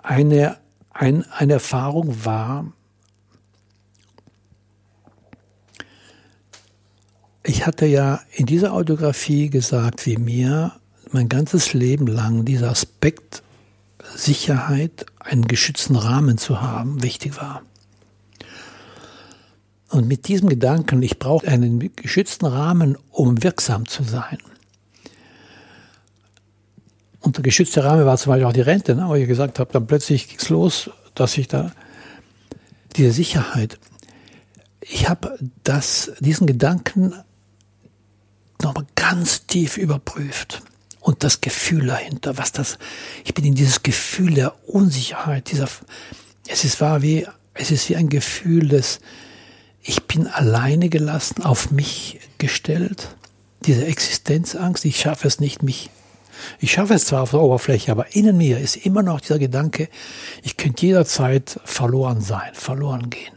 eine, 0.02 0.58
ein, 0.92 1.24
eine 1.30 1.54
Erfahrung 1.54 2.24
war, 2.24 2.72
ich 7.42 7.66
hatte 7.66 7.86
ja 7.86 8.20
in 8.32 8.46
dieser 8.46 8.72
Autografie 8.72 9.50
gesagt, 9.50 10.06
wie 10.06 10.16
mir 10.16 10.72
mein 11.10 11.28
ganzes 11.28 11.72
Leben 11.72 12.06
lang 12.06 12.44
dieser 12.44 12.70
Aspekt 12.70 13.42
Sicherheit, 14.14 15.06
einen 15.18 15.46
geschützten 15.46 15.96
Rahmen 15.96 16.38
zu 16.38 16.60
haben, 16.60 17.02
wichtig 17.02 17.36
war. 17.36 17.62
Und 19.88 20.06
mit 20.06 20.28
diesem 20.28 20.48
Gedanken, 20.48 21.02
ich 21.02 21.18
brauche 21.18 21.46
einen 21.48 21.78
geschützten 21.96 22.46
Rahmen, 22.46 22.96
um 23.10 23.42
wirksam 23.42 23.86
zu 23.86 24.04
sein, 24.04 24.38
und 27.20 27.36
der 27.36 27.42
geschützte 27.42 27.84
Rahmen 27.84 28.06
war 28.06 28.16
zum 28.16 28.30
Beispiel 28.30 28.46
auch 28.46 28.52
die 28.52 28.60
Rente, 28.60 28.94
ne, 28.94 29.06
wo 29.06 29.14
ich 29.14 29.28
gesagt 29.28 29.58
habe, 29.58 29.72
dann 29.72 29.86
plötzlich 29.86 30.28
ging 30.28 30.38
es 30.38 30.48
los, 30.48 30.90
dass 31.14 31.36
ich 31.36 31.48
da 31.48 31.72
diese 32.96 33.12
Sicherheit. 33.12 33.78
Ich 34.80 35.08
habe 35.08 35.38
diesen 36.20 36.46
Gedanken 36.46 37.14
nochmal 38.62 38.86
ganz 38.94 39.46
tief 39.46 39.76
überprüft. 39.76 40.62
Und 41.00 41.24
das 41.24 41.40
Gefühl 41.40 41.86
dahinter, 41.86 42.36
was 42.36 42.52
das, 42.52 42.78
ich 43.24 43.32
bin 43.32 43.44
in 43.44 43.54
dieses 43.54 43.82
Gefühl 43.82 44.34
der 44.34 44.68
Unsicherheit, 44.68 45.50
dieser, 45.50 45.68
es 46.46 46.64
ist 46.64 46.80
wahr 46.80 47.00
wie, 47.00 47.26
es 47.54 47.70
ist 47.70 47.88
wie 47.88 47.96
ein 47.96 48.10
Gefühl 48.10 48.68
des, 48.68 49.00
ich 49.82 50.02
bin 50.04 50.26
alleine 50.26 50.90
gelassen, 50.90 51.42
auf 51.42 51.70
mich 51.70 52.20
gestellt, 52.36 53.16
diese 53.64 53.86
Existenzangst, 53.86 54.84
ich 54.84 55.00
schaffe 55.00 55.26
es 55.26 55.40
nicht, 55.40 55.62
mich 55.62 55.90
ich 56.58 56.72
schaffe 56.72 56.94
es 56.94 57.06
zwar 57.06 57.22
auf 57.22 57.30
der 57.30 57.40
Oberfläche, 57.40 57.92
aber 57.92 58.14
innen 58.14 58.36
mir 58.36 58.58
ist 58.58 58.76
immer 58.76 59.02
noch 59.02 59.20
dieser 59.20 59.38
Gedanke, 59.38 59.88
ich 60.42 60.56
könnte 60.56 60.86
jederzeit 60.86 61.60
verloren 61.64 62.20
sein, 62.20 62.54
verloren 62.54 63.10
gehen. 63.10 63.34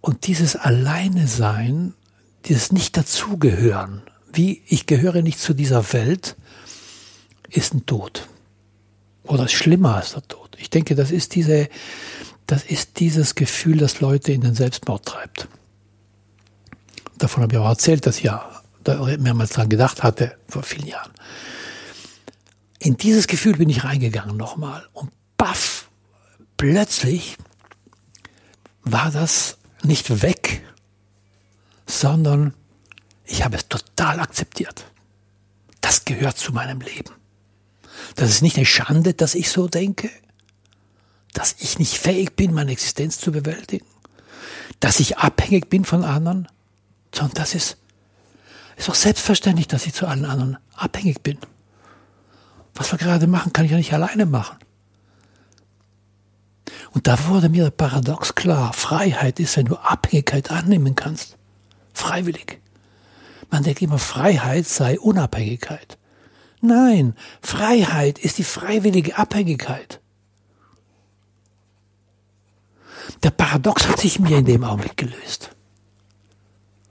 Und 0.00 0.26
dieses 0.26 0.56
Alleine 0.56 1.26
sein, 1.26 1.94
dieses 2.46 2.72
nicht 2.72 2.96
dazugehören, 2.96 4.02
wie 4.32 4.62
ich 4.66 4.86
gehöre 4.86 5.22
nicht 5.22 5.40
zu 5.40 5.54
dieser 5.54 5.92
Welt, 5.92 6.36
ist 7.50 7.74
ein 7.74 7.86
Tod. 7.86 8.28
Oder 9.24 9.48
schlimmer 9.48 9.96
als 9.96 10.12
der 10.12 10.26
Tod. 10.26 10.56
Ich 10.58 10.70
denke, 10.70 10.94
das 10.94 11.10
ist 11.10 11.34
diese, 11.34 11.68
das 12.46 12.64
ist 12.64 13.00
dieses 13.00 13.34
Gefühl, 13.34 13.78
das 13.78 14.00
Leute 14.00 14.32
in 14.32 14.40
den 14.40 14.54
Selbstmord 14.54 15.04
treibt. 15.04 15.48
Davon 17.18 17.42
habe 17.42 17.52
ich 17.52 17.58
auch 17.58 17.68
erzählt, 17.68 18.06
dass 18.06 18.22
ja 18.22 18.57
da 18.84 19.04
mehrmals 19.18 19.50
dran 19.50 19.68
gedacht 19.68 20.02
hatte, 20.02 20.36
vor 20.48 20.62
vielen 20.62 20.86
Jahren. 20.86 21.12
In 22.78 22.96
dieses 22.96 23.26
Gefühl 23.26 23.56
bin 23.56 23.68
ich 23.68 23.84
reingegangen 23.84 24.36
nochmal 24.36 24.86
und 24.92 25.10
baff, 25.36 25.88
plötzlich 26.56 27.36
war 28.82 29.10
das 29.10 29.58
nicht 29.82 30.22
weg, 30.22 30.62
sondern 31.86 32.54
ich 33.24 33.44
habe 33.44 33.56
es 33.56 33.68
total 33.68 34.20
akzeptiert. 34.20 34.86
Das 35.80 36.04
gehört 36.04 36.38
zu 36.38 36.52
meinem 36.52 36.80
Leben. 36.80 37.12
Das 38.14 38.30
ist 38.30 38.42
nicht 38.42 38.56
eine 38.56 38.66
Schande, 38.66 39.14
dass 39.14 39.34
ich 39.34 39.50
so 39.50 39.68
denke, 39.68 40.10
dass 41.34 41.56
ich 41.58 41.78
nicht 41.78 41.98
fähig 41.98 42.36
bin, 42.36 42.54
meine 42.54 42.72
Existenz 42.72 43.18
zu 43.18 43.32
bewältigen, 43.32 43.86
dass 44.80 45.00
ich 45.00 45.18
abhängig 45.18 45.68
bin 45.68 45.84
von 45.84 46.04
anderen, 46.04 46.48
sondern 47.14 47.34
das 47.34 47.54
ist 47.54 47.76
ist 48.78 48.88
doch 48.88 48.94
selbstverständlich, 48.94 49.68
dass 49.68 49.86
ich 49.86 49.92
zu 49.92 50.06
allen 50.06 50.24
anderen 50.24 50.56
abhängig 50.74 51.22
bin. 51.22 51.36
Was 52.74 52.92
wir 52.92 52.98
gerade 52.98 53.26
machen, 53.26 53.52
kann 53.52 53.64
ich 53.64 53.72
ja 53.72 53.76
nicht 53.76 53.92
alleine 53.92 54.24
machen. 54.24 54.56
Und 56.92 57.08
da 57.08 57.26
wurde 57.26 57.48
mir 57.48 57.64
der 57.64 57.70
Paradox 57.70 58.34
klar. 58.34 58.72
Freiheit 58.72 59.40
ist, 59.40 59.56
wenn 59.56 59.66
du 59.66 59.76
Abhängigkeit 59.76 60.50
annehmen 60.50 60.94
kannst. 60.94 61.36
Freiwillig. 61.92 62.60
Man 63.50 63.64
denkt 63.64 63.82
immer, 63.82 63.98
Freiheit 63.98 64.66
sei 64.66 64.98
Unabhängigkeit. 65.00 65.98
Nein, 66.60 67.14
Freiheit 67.40 68.18
ist 68.18 68.38
die 68.38 68.44
freiwillige 68.44 69.18
Abhängigkeit. 69.18 70.00
Der 73.22 73.30
Paradox 73.30 73.88
hat 73.88 74.00
sich 74.00 74.20
mir 74.20 74.38
in 74.38 74.44
dem 74.44 74.64
Augenblick 74.64 74.96
gelöst. 74.96 75.50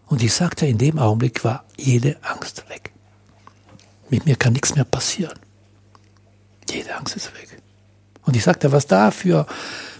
Und 0.07 0.23
ich 0.23 0.33
sagte, 0.33 0.65
in 0.65 0.77
dem 0.77 0.99
Augenblick 0.99 1.43
war 1.43 1.65
jede 1.77 2.17
Angst 2.23 2.67
weg. 2.69 2.91
Mit 4.09 4.25
mir 4.25 4.35
kann 4.35 4.53
nichts 4.53 4.75
mehr 4.75 4.85
passieren. 4.85 5.37
Jede 6.69 6.95
Angst 6.95 7.15
ist 7.15 7.33
weg. 7.35 7.61
Und 8.23 8.35
ich 8.35 8.43
sagte, 8.43 8.71
was 8.71 8.87
da 8.87 9.11
für, 9.11 9.45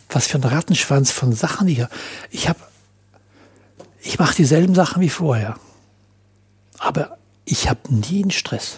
was 0.09 0.27
für 0.27 0.37
ein 0.37 0.43
Rattenschwanz 0.43 1.11
von 1.11 1.33
Sachen 1.33 1.67
hier. 1.67 1.89
Ich 2.29 2.47
habe, 2.47 2.59
ich 4.01 4.19
mache 4.19 4.35
dieselben 4.35 4.75
Sachen 4.75 5.01
wie 5.01 5.09
vorher. 5.09 5.57
Aber 6.77 7.17
ich 7.45 7.69
habe 7.69 7.79
nie 7.93 8.21
einen 8.23 8.31
Stress. 8.31 8.77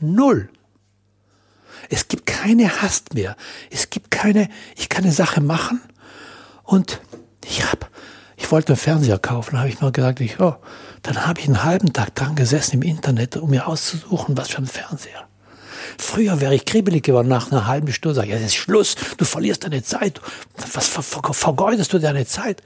Null. 0.00 0.48
Es 1.88 2.08
gibt 2.08 2.26
keine 2.26 2.82
Hast 2.82 3.14
mehr. 3.14 3.36
Es 3.70 3.90
gibt 3.90 4.10
keine, 4.10 4.48
ich 4.76 4.88
kann 4.88 5.04
eine 5.04 5.12
Sache 5.12 5.40
machen 5.40 5.80
und 6.64 7.00
ich 7.44 7.64
habe, 7.64 7.86
ich 8.36 8.50
wollte 8.50 8.68
einen 8.68 8.76
Fernseher 8.76 9.18
kaufen, 9.18 9.58
habe 9.58 9.68
ich 9.68 9.80
mir 9.80 9.92
gesagt, 9.92 10.20
ich, 10.20 10.38
oh, 10.40 10.56
dann 11.02 11.26
habe 11.26 11.40
ich 11.40 11.46
einen 11.46 11.64
halben 11.64 11.92
Tag 11.92 12.14
dran 12.14 12.36
gesessen 12.36 12.76
im 12.76 12.82
Internet, 12.82 13.36
um 13.36 13.50
mir 13.50 13.66
auszusuchen, 13.66 14.36
was 14.36 14.48
für 14.48 14.58
ein 14.58 14.66
Fernseher. 14.66 15.26
Früher 15.98 16.40
wäre 16.40 16.54
ich 16.54 16.64
kribbelig 16.64 17.04
geworden 17.04 17.28
nach 17.28 17.50
einer 17.50 17.66
halben 17.66 17.92
Stunde. 17.92 18.16
Sag, 18.16 18.26
ja, 18.26 18.36
das 18.36 18.46
ist 18.46 18.56
Schluss. 18.56 18.96
Du 19.16 19.24
verlierst 19.24 19.64
deine 19.64 19.82
Zeit. 19.82 20.20
Was 20.74 20.88
ver 20.88 21.02
ver 21.02 21.32
vergeudest 21.32 21.92
du 21.92 21.98
deine 21.98 22.26
Zeit? 22.26 22.62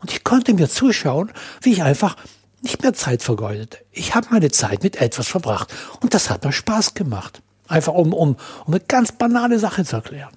Und 0.00 0.12
ich 0.12 0.24
konnte 0.24 0.54
mir 0.54 0.68
zuschauen, 0.68 1.30
wie 1.60 1.72
ich 1.72 1.82
einfach 1.82 2.16
nicht 2.62 2.82
mehr 2.82 2.94
Zeit 2.94 3.22
vergeudete. 3.22 3.78
Ich 3.92 4.14
habe 4.14 4.28
meine 4.30 4.50
Zeit 4.50 4.82
mit 4.82 4.96
etwas 4.96 5.28
verbracht. 5.28 5.72
Und 6.00 6.14
das 6.14 6.30
hat 6.30 6.44
mir 6.44 6.52
Spaß 6.52 6.94
gemacht. 6.94 7.42
Einfach 7.68 7.94
um, 7.94 8.12
um, 8.12 8.36
um 8.64 8.74
eine 8.74 8.80
ganz 8.80 9.12
banale 9.12 9.58
Sache 9.58 9.84
zu 9.84 9.96
erklären. 9.96 10.32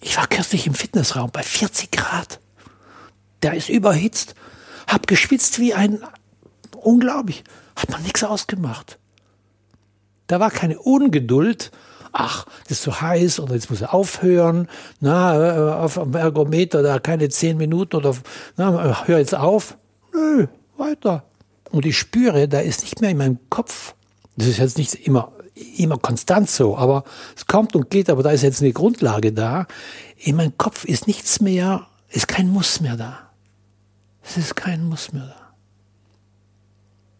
Ich 0.00 0.16
war 0.16 0.26
kürzlich 0.26 0.66
im 0.66 0.74
Fitnessraum 0.74 1.30
bei 1.30 1.42
40 1.42 1.90
Grad. 1.90 2.40
Der 3.42 3.54
ist 3.54 3.68
überhitzt. 3.68 4.34
Hab 4.86 5.06
geschwitzt 5.06 5.58
wie 5.58 5.74
ein, 5.74 6.02
unglaublich. 6.76 7.44
Hat 7.76 7.90
man 7.90 8.02
nichts 8.02 8.22
ausgemacht. 8.24 8.98
Da 10.26 10.40
war 10.40 10.50
keine 10.50 10.78
Ungeduld. 10.78 11.70
Ach, 12.12 12.44
das 12.64 12.78
ist 12.78 12.82
zu 12.82 13.00
heiß 13.00 13.38
und 13.38 13.50
jetzt 13.50 13.70
muss 13.70 13.80
er 13.80 13.94
aufhören. 13.94 14.68
Na, 15.00 15.76
auf 15.78 15.94
dem 15.94 16.14
Ergometer 16.14 16.82
da 16.82 16.98
keine 16.98 17.28
zehn 17.30 17.56
Minuten 17.56 17.96
oder 17.96 18.14
na, 18.56 19.06
hör 19.06 19.18
jetzt 19.18 19.34
auf. 19.34 19.76
Nö, 20.12 20.46
weiter. 20.76 21.24
Und 21.70 21.86
ich 21.86 21.98
spüre, 21.98 22.48
da 22.48 22.60
ist 22.60 22.82
nicht 22.82 23.00
mehr 23.00 23.10
in 23.10 23.16
meinem 23.16 23.38
Kopf. 23.48 23.94
Das 24.36 24.46
ist 24.46 24.58
jetzt 24.58 24.78
nicht 24.78 24.94
immer 25.06 25.32
immer 25.76 25.98
konstant 25.98 26.48
so, 26.50 26.76
aber 26.76 27.04
es 27.36 27.46
kommt 27.46 27.76
und 27.76 27.90
geht, 27.90 28.08
aber 28.08 28.22
da 28.22 28.30
ist 28.30 28.42
jetzt 28.42 28.62
eine 28.62 28.72
Grundlage 28.72 29.32
da. 29.32 29.66
In 30.16 30.36
meinem 30.36 30.56
Kopf 30.56 30.84
ist 30.84 31.06
nichts 31.06 31.40
mehr, 31.40 31.86
ist 32.08 32.28
kein 32.28 32.48
Muss 32.48 32.80
mehr 32.80 32.96
da. 32.96 33.21
Es 34.24 34.36
ist 34.36 34.56
kein 34.56 34.84
Muss 34.84 35.12
mehr. 35.12 35.34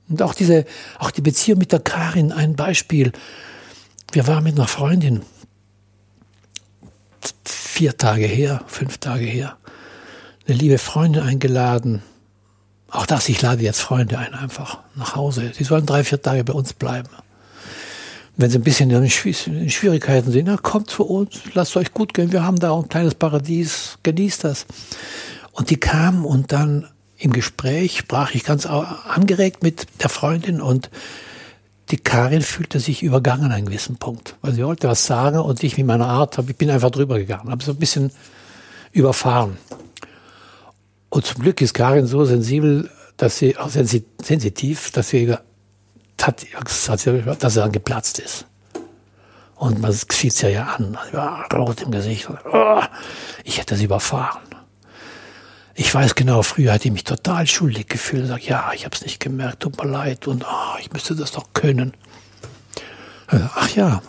Und 0.09 0.23
auch 0.23 0.35
diese, 0.35 0.67
auch 0.99 1.11
die 1.11 1.23
Beziehung 1.23 1.59
mit 1.59 1.73
der 1.73 1.81
Karin, 1.81 2.33
ein 2.33 2.55
Beispiel. 2.55 3.12
Wir 4.12 4.27
waren 4.27 4.45
mit 4.45 4.57
einer 4.57 4.69
Freundin 4.69 5.23
vier 7.45 7.97
Tage 7.97 8.27
her, 8.27 8.62
fünf 8.67 8.99
Tage 8.99 9.25
her, 9.25 9.57
eine 10.47 10.57
liebe 10.57 10.79
Freundin 10.79 11.23
eingeladen. 11.23 12.03
Auch 12.91 13.07
das, 13.07 13.29
ich 13.31 13.41
lade 13.41 13.62
jetzt 13.62 13.81
Freunde 13.81 14.19
ein, 14.19 14.35
einfach 14.35 14.81
nach 14.95 15.17
Hause. 15.17 15.53
Sie 15.55 15.65
sollen 15.65 15.87
drei, 15.87 16.05
vier 16.05 16.21
Tage 16.21 16.45
bei 16.45 16.53
uns 16.53 16.75
bleiben. 16.75 17.09
Wenn 18.37 18.51
sie 18.51 18.59
ein 18.59 18.62
bisschen 18.62 18.91
in 18.91 19.71
Schwierigkeiten 19.71 20.31
sind, 20.31 20.47
na, 20.47 20.57
kommt 20.57 20.91
zu 20.91 21.05
uns, 21.05 21.41
lasst 21.55 21.77
euch 21.77 21.93
gut 21.93 22.12
gehen, 22.12 22.33
wir 22.33 22.45
haben 22.45 22.59
da 22.59 22.75
ein 22.75 22.88
kleines 22.88 23.15
Paradies, 23.15 23.99
genießt 24.03 24.45
das. 24.45 24.67
Und 25.53 25.71
die 25.71 25.79
kamen 25.79 26.25
und 26.25 26.53
dann 26.53 26.88
im 27.19 27.33
Gespräch 27.33 27.99
sprach 27.99 28.35
ich 28.35 28.43
ganz 28.45 28.67
angeregt 28.67 29.62
mit 29.62 29.87
der 30.03 30.09
Freundin 30.09 30.61
und 30.61 30.91
die 31.91 31.99
Karin 31.99 32.43
fühlte 32.43 32.81
sich 32.81 33.03
übergangen 33.03 33.45
an 33.45 33.53
einem 33.53 33.67
gewissen 33.67 33.97
Punkt. 33.97 34.37
Weil 34.41 34.55
sie 34.55 34.65
wollte 34.65 34.88
was 34.88 35.07
sagen 35.07 35.38
und 35.38 35.62
ich 35.62 35.77
mit 35.77 35.87
meiner 35.87 36.09
Art, 36.09 36.38
ich 36.38 36.57
bin 36.57 36.71
einfach 36.71 36.91
drüber 36.91 37.19
gegangen, 37.19 37.51
habe 37.51 37.62
so 37.62 37.73
ein 37.73 37.79
bisschen 37.79 38.11
überfahren. 38.93 39.59
Und 41.11 41.27
zum 41.27 41.43
Glück 41.43 41.61
ist 41.61 41.75
Karin 41.75 42.07
so 42.07 42.25
sensibel, 42.25 42.91
dass 43.19 43.38
sie 43.38 43.59
auch 43.59 43.69
sensitiv, 43.69 44.91
dass 44.91 45.11
sie 45.11 45.37
hat, 46.23 46.47
dass 46.57 47.57
er 47.57 47.62
dann 47.62 47.73
geplatzt 47.73 48.19
ist. 48.19 48.47
Und 49.57 49.81
man 49.81 49.93
sieht 49.93 50.33
es 50.33 50.41
ja, 50.41 50.49
ja 50.49 50.65
an. 50.65 50.99
Ja, 51.12 51.45
rot 51.53 51.83
im 51.83 51.91
Gesicht. 51.91 52.29
Ich 53.45 53.59
hätte 53.59 53.77
sie 53.77 53.85
überfahren. 53.85 54.41
Ich 55.74 55.94
weiß 55.94 56.14
genau, 56.14 56.42
früher 56.42 56.72
hätte 56.72 56.88
ich 56.88 56.92
mich 56.92 57.04
total 57.04 57.46
schuldig 57.46 57.88
gefühlt. 57.88 58.26
Sag, 58.26 58.46
ja, 58.46 58.72
ich 58.74 58.85
habe 58.85 58.94
es 58.94 59.02
nicht 59.02 59.20
gemerkt, 59.20 59.61
tut 59.61 59.82
mir 59.82 59.88
leid. 59.88 60.26
Und 60.26 60.44
oh, 60.44 60.78
ich 60.80 60.92
müsste 60.92 61.14
das 61.14 61.32
doch 61.32 61.52
können. 61.54 61.94
Ach 63.28 63.70
ja, 63.70 64.02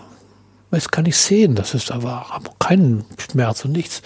jetzt 0.71 0.91
kann 0.91 1.05
ich 1.05 1.15
sehen, 1.15 1.55
dass 1.55 1.73
es 1.73 1.85
da 1.85 2.03
war. 2.03 2.31
Aber 2.31 2.53
keinen 2.59 3.05
Schmerz 3.17 3.63
und 3.63 3.71
nichts. 3.71 4.01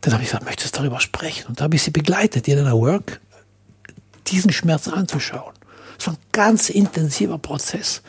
Dann 0.00 0.12
habe 0.12 0.22
ich 0.22 0.28
gesagt, 0.28 0.44
möchtest 0.44 0.76
du 0.76 0.80
darüber 0.80 1.00
sprechen? 1.00 1.48
Und 1.48 1.60
da 1.60 1.64
habe 1.64 1.74
ich 1.74 1.82
sie 1.82 1.90
begleitet, 1.90 2.46
in 2.46 2.58
einer 2.58 2.78
Work, 2.78 3.20
diesen 4.28 4.52
Schmerz 4.52 4.86
anzuschauen. 4.86 5.54
Es 5.98 6.06
war 6.06 6.14
ein 6.14 6.20
ganz 6.32 6.70
intensiver 6.70 7.38
Prozess. 7.38 8.02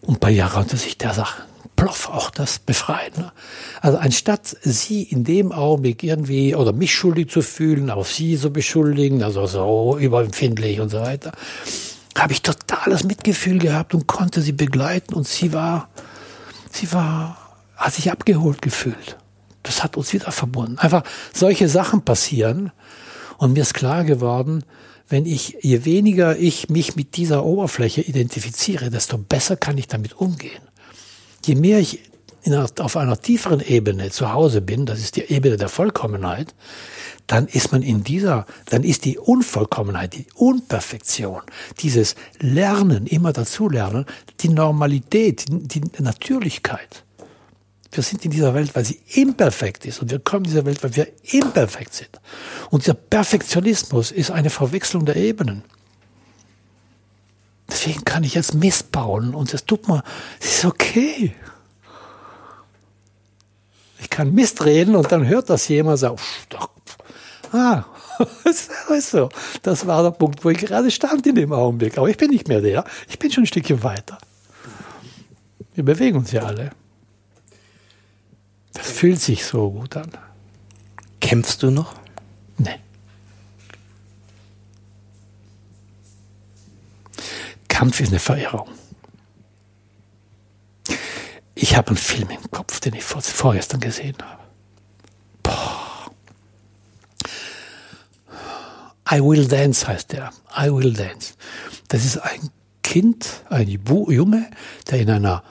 Und 0.00 0.16
ein 0.16 0.20
paar 0.20 0.30
Jahre 0.30 0.54
konnte 0.54 0.76
sich 0.76 0.98
der 0.98 1.14
Sache 1.14 1.42
ploff 1.76 2.08
auch 2.08 2.30
das 2.30 2.58
befreien. 2.58 3.12
Ne? 3.16 3.32
Also 3.80 3.98
anstatt 3.98 4.56
sie 4.62 5.02
in 5.02 5.24
dem 5.24 5.52
Augenblick 5.52 6.02
irgendwie 6.02 6.54
oder 6.54 6.72
mich 6.72 6.94
schuldig 6.94 7.30
zu 7.30 7.42
fühlen, 7.42 7.90
auch 7.90 8.06
sie 8.06 8.36
so 8.36 8.50
beschuldigen, 8.50 9.22
also 9.22 9.46
so 9.46 9.96
überempfindlich 9.98 10.80
und 10.80 10.88
so 10.88 11.00
weiter, 11.00 11.32
habe 12.16 12.32
ich 12.32 12.42
totales 12.42 13.04
Mitgefühl 13.04 13.58
gehabt 13.58 13.94
und 13.94 14.06
konnte 14.06 14.40
sie 14.40 14.52
begleiten 14.52 15.14
und 15.14 15.28
sie 15.28 15.52
war, 15.52 15.88
sie 16.70 16.90
war, 16.92 17.36
hat 17.76 17.94
sich 17.94 18.10
abgeholt 18.10 18.62
gefühlt. 18.62 19.18
Das 19.62 19.84
hat 19.84 19.96
uns 19.96 20.12
wieder 20.12 20.32
verbunden. 20.32 20.78
Einfach 20.78 21.02
solche 21.34 21.68
Sachen 21.68 22.02
passieren 22.02 22.72
und 23.36 23.52
mir 23.52 23.62
ist 23.62 23.74
klar 23.74 24.04
geworden, 24.04 24.64
wenn 25.08 25.26
ich, 25.26 25.58
je 25.60 25.84
weniger 25.84 26.36
ich 26.36 26.68
mich 26.68 26.96
mit 26.96 27.16
dieser 27.16 27.44
Oberfläche 27.44 28.00
identifiziere, 28.00 28.90
desto 28.90 29.18
besser 29.18 29.56
kann 29.56 29.78
ich 29.78 29.86
damit 29.86 30.14
umgehen. 30.14 30.65
Je 31.46 31.54
mehr 31.54 31.78
ich 31.78 32.00
einer, 32.44 32.66
auf 32.80 32.96
einer 32.96 33.20
tieferen 33.20 33.60
Ebene 33.60 34.10
zu 34.10 34.32
Hause 34.32 34.60
bin, 34.60 34.84
das 34.84 34.98
ist 34.98 35.14
die 35.14 35.22
Ebene 35.22 35.56
der 35.56 35.68
Vollkommenheit, 35.68 36.54
dann 37.28 37.46
ist 37.46 37.70
man 37.70 37.82
in 37.82 38.02
dieser, 38.02 38.46
dann 38.66 38.82
ist 38.82 39.04
die 39.04 39.16
Unvollkommenheit, 39.16 40.14
die 40.14 40.26
Unperfektion, 40.34 41.42
dieses 41.78 42.16
Lernen, 42.40 43.06
immer 43.06 43.32
dazulernen, 43.32 44.06
die 44.40 44.48
Normalität, 44.48 45.44
die 45.48 45.82
Natürlichkeit. 45.98 47.04
Wir 47.92 48.02
sind 48.02 48.24
in 48.24 48.32
dieser 48.32 48.52
Welt, 48.52 48.74
weil 48.74 48.84
sie 48.84 49.00
imperfekt 49.14 49.86
ist. 49.86 50.02
Und 50.02 50.10
wir 50.10 50.18
kommen 50.18 50.44
in 50.44 50.50
dieser 50.50 50.66
Welt, 50.66 50.82
weil 50.82 50.96
wir 50.96 51.08
imperfekt 51.22 51.94
sind. 51.94 52.10
Und 52.70 52.82
dieser 52.82 52.94
Perfektionismus 52.94 54.10
ist 54.10 54.32
eine 54.32 54.50
Verwechslung 54.50 55.06
der 55.06 55.16
Ebenen. 55.16 55.62
Deswegen 57.68 58.04
kann 58.04 58.24
ich 58.24 58.34
jetzt 58.34 58.54
Mist 58.54 58.92
bauen 58.92 59.34
und 59.34 59.52
es 59.52 59.64
tut 59.64 59.88
mir, 59.88 60.02
es 60.40 60.58
ist 60.58 60.64
okay. 60.64 61.34
Ich 63.98 64.10
kann 64.10 64.34
Mist 64.34 64.64
reden 64.64 64.94
und 64.94 65.10
dann 65.10 65.26
hört 65.26 65.50
das 65.50 65.68
jemand 65.68 65.94
und 65.94 65.98
sagt, 65.98 66.20
ah, 67.52 67.84
das 68.44 68.68
ist 68.90 69.10
so. 69.10 69.28
Das 69.62 69.86
war 69.86 70.02
der 70.02 70.10
Punkt, 70.10 70.44
wo 70.44 70.50
ich 70.50 70.58
gerade 70.58 70.90
stand 70.90 71.26
in 71.26 71.34
dem 71.34 71.52
Augenblick. 71.52 71.98
Aber 71.98 72.08
ich 72.08 72.16
bin 72.16 72.30
nicht 72.30 72.48
mehr 72.48 72.60
der. 72.60 72.84
Ich 73.08 73.18
bin 73.18 73.30
schon 73.30 73.44
ein 73.44 73.46
Stückchen 73.46 73.82
weiter. 73.82 74.18
Wir 75.74 75.84
bewegen 75.84 76.18
uns 76.18 76.32
ja 76.32 76.42
alle. 76.42 76.70
Das 78.72 78.90
fühlt 78.90 79.20
sich 79.20 79.44
so 79.44 79.70
gut 79.70 79.96
an. 79.96 80.10
Kämpfst 81.20 81.62
du 81.62 81.70
noch? 81.70 81.94
Nee. 82.58 82.78
Kampf 87.76 88.00
ist 88.00 88.08
eine 88.08 88.20
Verirrung. 88.20 88.70
Ich 91.54 91.76
habe 91.76 91.88
einen 91.88 91.98
Film 91.98 92.30
im 92.30 92.50
Kopf, 92.50 92.80
den 92.80 92.94
ich 92.94 93.04
vor, 93.04 93.20
vorgestern 93.20 93.80
gesehen 93.80 94.16
habe. 94.22 94.42
Boah. 95.42 96.10
I 99.12 99.20
Will 99.20 99.46
Dance 99.46 99.86
heißt 99.86 100.12
der. 100.12 100.30
I 100.58 100.72
Will 100.72 100.94
Dance. 100.94 101.34
Das 101.88 102.06
ist 102.06 102.16
ein 102.16 102.48
Kind, 102.82 103.42
ein 103.50 103.68
Junge, 103.68 104.50
der 104.90 105.00
in 105.00 105.10
einer 105.10 105.44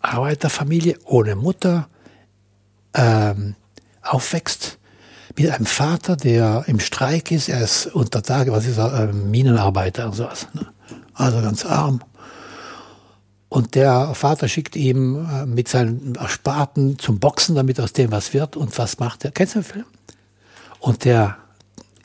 Arbeiterfamilie 0.00 0.98
ohne 1.04 1.36
Mutter 1.36 1.88
ähm, 2.92 3.56
aufwächst, 4.02 4.78
mit 5.40 5.50
einem 5.50 5.66
Vater, 5.66 6.16
der 6.16 6.64
im 6.66 6.80
Streik 6.80 7.30
ist, 7.30 7.48
er 7.48 7.62
ist 7.62 7.86
unter 7.86 8.22
Tage, 8.22 8.52
was 8.52 8.66
ist 8.66 8.78
er, 8.78 9.08
äh, 9.08 9.12
Minenarbeiter 9.12 10.06
und 10.06 10.14
sowas, 10.14 10.46
ne? 10.54 10.66
also 11.14 11.40
ganz 11.40 11.64
arm. 11.64 12.00
Und 13.48 13.74
der 13.74 14.14
Vater 14.14 14.48
schickt 14.48 14.76
ihm 14.76 15.26
äh, 15.28 15.46
mit 15.46 15.68
seinen 15.68 16.14
Ersparten 16.14 16.98
zum 16.98 17.18
Boxen, 17.18 17.56
damit 17.56 17.80
aus 17.80 17.92
dem 17.92 18.12
was 18.12 18.32
wird. 18.32 18.56
Und 18.56 18.76
was 18.78 18.98
macht 18.98 19.24
er? 19.24 19.32
Kennst 19.32 19.56
du 19.56 19.60
den 19.60 19.64
Film? 19.64 19.84
Und 20.78 21.04
der, 21.04 21.36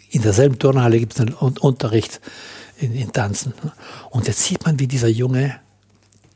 in 0.10 0.22
derselben 0.22 0.58
Turnhalle 0.58 0.98
gibt 0.98 1.14
es 1.14 1.20
einen 1.20 1.34
Unterricht 1.34 2.20
in, 2.78 2.96
in 2.96 3.12
Tanzen. 3.12 3.54
Ne? 3.64 3.72
Und 4.10 4.28
jetzt 4.28 4.44
sieht 4.44 4.66
man, 4.66 4.80
wie 4.80 4.88
dieser 4.88 5.08
Junge 5.08 5.56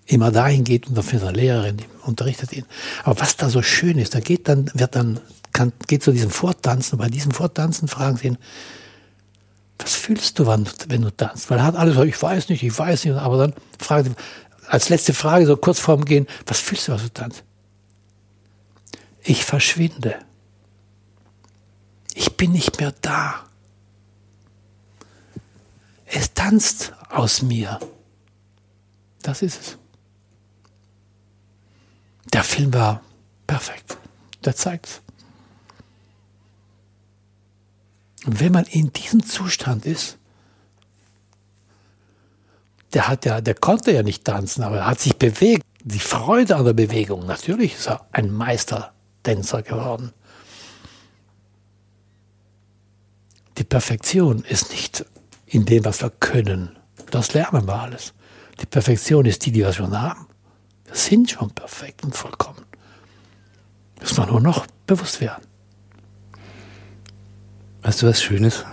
immer 0.06 0.32
dahin 0.32 0.64
geht 0.64 0.88
und 0.88 0.98
dafür 0.98 1.22
eine 1.22 1.32
Lehrerin 1.32 1.78
die 1.78 1.86
unterrichtet 2.04 2.54
ihn. 2.54 2.66
Aber 3.04 3.20
was 3.20 3.36
da 3.36 3.50
so 3.50 3.62
schön 3.62 3.98
ist, 3.98 4.16
da 4.16 4.20
geht 4.20 4.48
dann, 4.48 4.70
wird 4.74 4.96
dann, 4.96 5.20
kann, 5.54 5.74
geht 5.88 6.04
zu 6.04 6.12
diesem 6.12 6.30
Vortanzen, 6.30 6.98
bei 6.98 7.10
diesem 7.10 7.32
Vortanzen 7.32 7.88
fragen 7.88 8.18
sie 8.18 8.28
ihn, 8.28 8.38
was 9.78 9.96
fühlst 9.96 10.38
du, 10.40 10.48
wenn, 10.48 10.68
wenn 10.88 11.02
du 11.02 11.10
tanzt? 11.10 11.50
Weil 11.50 11.60
er 11.60 11.66
hat 11.66 11.76
alles, 11.76 11.98
ich 11.98 12.22
weiß 12.22 12.50
nicht, 12.50 12.64
ich 12.64 12.78
weiß 12.78 13.06
nicht, 13.06 13.16
aber 13.16 13.38
dann 13.38 13.54
fragen 13.80 14.10
sie, 14.10 14.16
als 14.68 14.90
letzte 14.90 15.14
Frage, 15.14 15.46
so 15.46 15.58
kurz 15.58 15.80
vorm 15.80 16.06
Gehen, 16.06 16.28
was 16.46 16.60
fühlst 16.60 16.88
du, 16.88 16.92
was 16.92 17.02
du 17.02 17.10
tanzt? 17.10 17.44
Ich 19.22 19.46
verschwinde. 19.46 20.16
Ich 22.14 22.36
bin 22.36 22.52
nicht 22.52 22.80
mehr 22.80 22.94
da. 23.02 23.46
Es 26.06 26.34
tanzt 26.34 26.94
aus 27.10 27.42
mir. 27.42 27.80
Das 29.22 29.42
ist 29.42 29.62
es. 29.62 29.78
Der 32.34 32.44
Film 32.44 32.74
war 32.74 33.02
perfekt. 33.48 33.98
Der 34.46 34.56
zeigt's. 34.56 35.02
Und 38.26 38.40
wenn 38.40 38.52
man 38.52 38.66
in 38.66 38.92
diesem 38.92 39.24
Zustand 39.24 39.86
ist, 39.86 40.18
der 42.94 43.08
hat 43.08 43.26
ja, 43.26 43.42
der 43.42 43.56
konnte 43.56 43.92
ja 43.92 44.04
nicht 44.04 44.26
tanzen, 44.26 44.64
aber 44.64 44.78
er 44.78 44.86
hat 44.88 45.00
sich 45.00 45.16
bewegt. 45.16 45.64
Die 45.84 46.00
Freude 46.00 46.58
an 46.58 46.66
der 46.66 46.74
Bewegung. 46.74 47.26
Natürlich 47.26 47.76
ist 47.76 47.88
er 47.88 48.06
ein 48.12 48.32
Meistertänzer 48.32 49.62
geworden. 49.62 50.12
Die 53.58 53.64
Perfektion 53.64 54.44
ist 54.44 54.72
nicht 54.72 55.06
in 55.46 55.66
dem, 55.66 55.86
was 55.86 56.02
wir 56.02 56.10
können. 56.10 56.78
Das 57.12 57.34
lernen 57.34 57.66
wir 57.66 57.76
alles. 57.76 58.14
Die 58.62 58.66
Perfektion 58.66 59.26
ist 59.26 59.46
die, 59.46 59.52
die 59.52 59.62
wir 59.62 59.74
schon 59.74 60.00
haben. 60.00 60.28
Wir 60.86 60.96
sind 60.96 61.32
schon 61.32 61.52
perfekt 61.52 62.04
und 62.04 62.16
vollkommen. 62.16 62.66
Müssen 64.00 64.18
wir 64.18 64.28
nur 64.28 64.42
noch 64.42 64.66
bewusst 64.86 65.22
werden. 65.22 65.49
Weißt 67.82 68.02
du, 68.02 68.08
was 68.08 68.22
Schönes? 68.22 68.66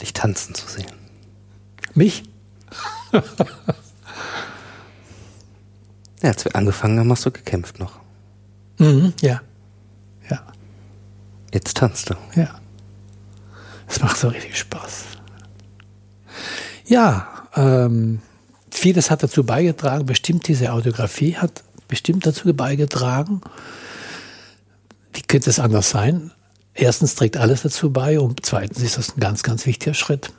Dich 0.00 0.12
tanzen 0.12 0.54
zu 0.54 0.68
sehen. 0.68 0.92
Mich? 1.94 2.24
ja, 3.12 3.22
als 6.22 6.44
wir 6.44 6.54
angefangen 6.54 6.98
haben, 6.98 7.10
hast 7.10 7.24
du 7.26 7.30
gekämpft 7.30 7.78
noch. 7.78 7.98
Mhm, 8.78 9.14
ja. 9.20 9.40
Ja. 10.30 10.42
Jetzt 11.52 11.76
tanzt 11.76 12.10
du. 12.10 12.14
Ja. 12.36 12.60
Es 13.88 14.00
macht 14.00 14.18
so 14.18 14.28
richtig 14.28 14.58
Spaß. 14.58 15.04
Ja, 16.86 17.48
ähm, 17.54 18.20
vieles 18.70 19.10
hat 19.10 19.22
dazu 19.22 19.44
beigetragen, 19.44 20.06
bestimmt 20.06 20.46
diese 20.48 20.72
Audiografie 20.72 21.36
hat 21.36 21.64
bestimmt 21.88 22.26
dazu 22.26 22.52
beigetragen. 22.54 23.40
Wie 25.12 25.22
könnte 25.22 25.50
es 25.50 25.58
anders 25.58 25.90
sein? 25.90 26.30
Erstens 26.80 27.16
trägt 27.16 27.36
alles 27.36 27.62
dazu 27.62 27.92
bei 27.92 28.20
und 28.20 28.46
zweitens 28.46 28.84
ist 28.84 28.98
das 28.98 29.16
ein 29.16 29.20
ganz, 29.20 29.42
ganz 29.42 29.66
wichtiger 29.66 29.94
Schritt. 29.94 30.30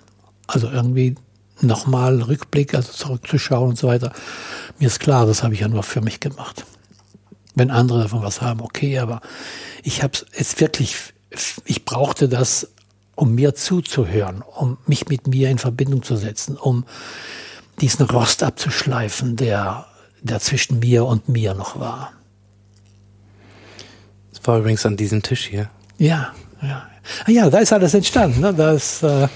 Also 0.48 0.70
irgendwie 0.70 1.16
nochmal 1.60 2.22
Rückblick, 2.22 2.74
also 2.74 2.94
zurückzuschauen 2.94 3.72
und 3.72 3.78
so 3.78 3.90
weiter. 3.90 4.14
Mir 4.80 4.88
ist 4.88 5.02
klar, 5.02 5.26
das 5.26 5.44
habe 5.44 5.54
ich 5.54 5.60
ja 5.60 5.68
nur 5.68 5.84
für 5.84 6.00
mich 6.00 6.22
gemacht. 6.22 6.66
Wenn 7.56 7.70
andere 7.72 8.04
davon 8.04 8.22
was 8.24 8.42
haben, 8.42 8.62
okay, 8.62 9.00
aber 9.00 9.20
ich 9.84 10.02
habe 10.02 10.18
es 10.32 10.58
wirklich, 10.62 10.96
ich 11.66 11.84
brauchte 11.84 12.30
das, 12.30 12.70
um 13.16 13.36
mir 13.36 13.54
zuzuhören, 13.54 14.42
um 14.42 14.78
mich 14.88 15.10
mit 15.10 15.28
mir 15.28 15.50
in 15.50 15.58
Verbindung 15.58 16.04
zu 16.04 16.16
setzen, 16.16 16.56
um 16.56 16.86
diesen 17.82 18.06
Rost 18.06 18.44
abzuschleifen, 18.44 19.36
der, 19.36 19.88
der 20.22 20.40
zwischen 20.40 20.80
mir 20.80 21.04
und 21.04 21.28
mir 21.28 21.54
noch 21.54 21.78
war. 21.78 22.14
Das 24.32 24.48
war 24.48 24.60
übrigens 24.60 24.86
an 24.86 24.96
diesem 24.96 25.22
Tisch 25.22 25.46
hier. 25.46 25.70
Ja, 26.00 26.34
ja. 26.62 26.88
Ah 27.26 27.32
ja, 27.32 27.50
da 27.50 27.60
ist 27.60 27.74
alles 27.74 27.94
entstanden. 27.94 28.42
Ne? 28.42 28.54
Da 28.54 28.72
ist, 28.72 29.04
äh 29.04 29.28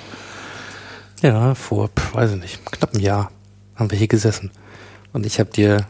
ja, 1.21 1.55
vor, 1.55 1.89
weiß 2.13 2.31
ich 2.31 2.41
nicht, 2.41 2.65
knapp 2.65 2.93
einem 2.93 3.03
Jahr 3.03 3.31
haben 3.75 3.91
wir 3.91 3.97
hier 3.97 4.07
gesessen. 4.07 4.51
Und 5.11 5.25
ich 5.25 5.39
habe 5.39 5.51
dir 5.51 5.85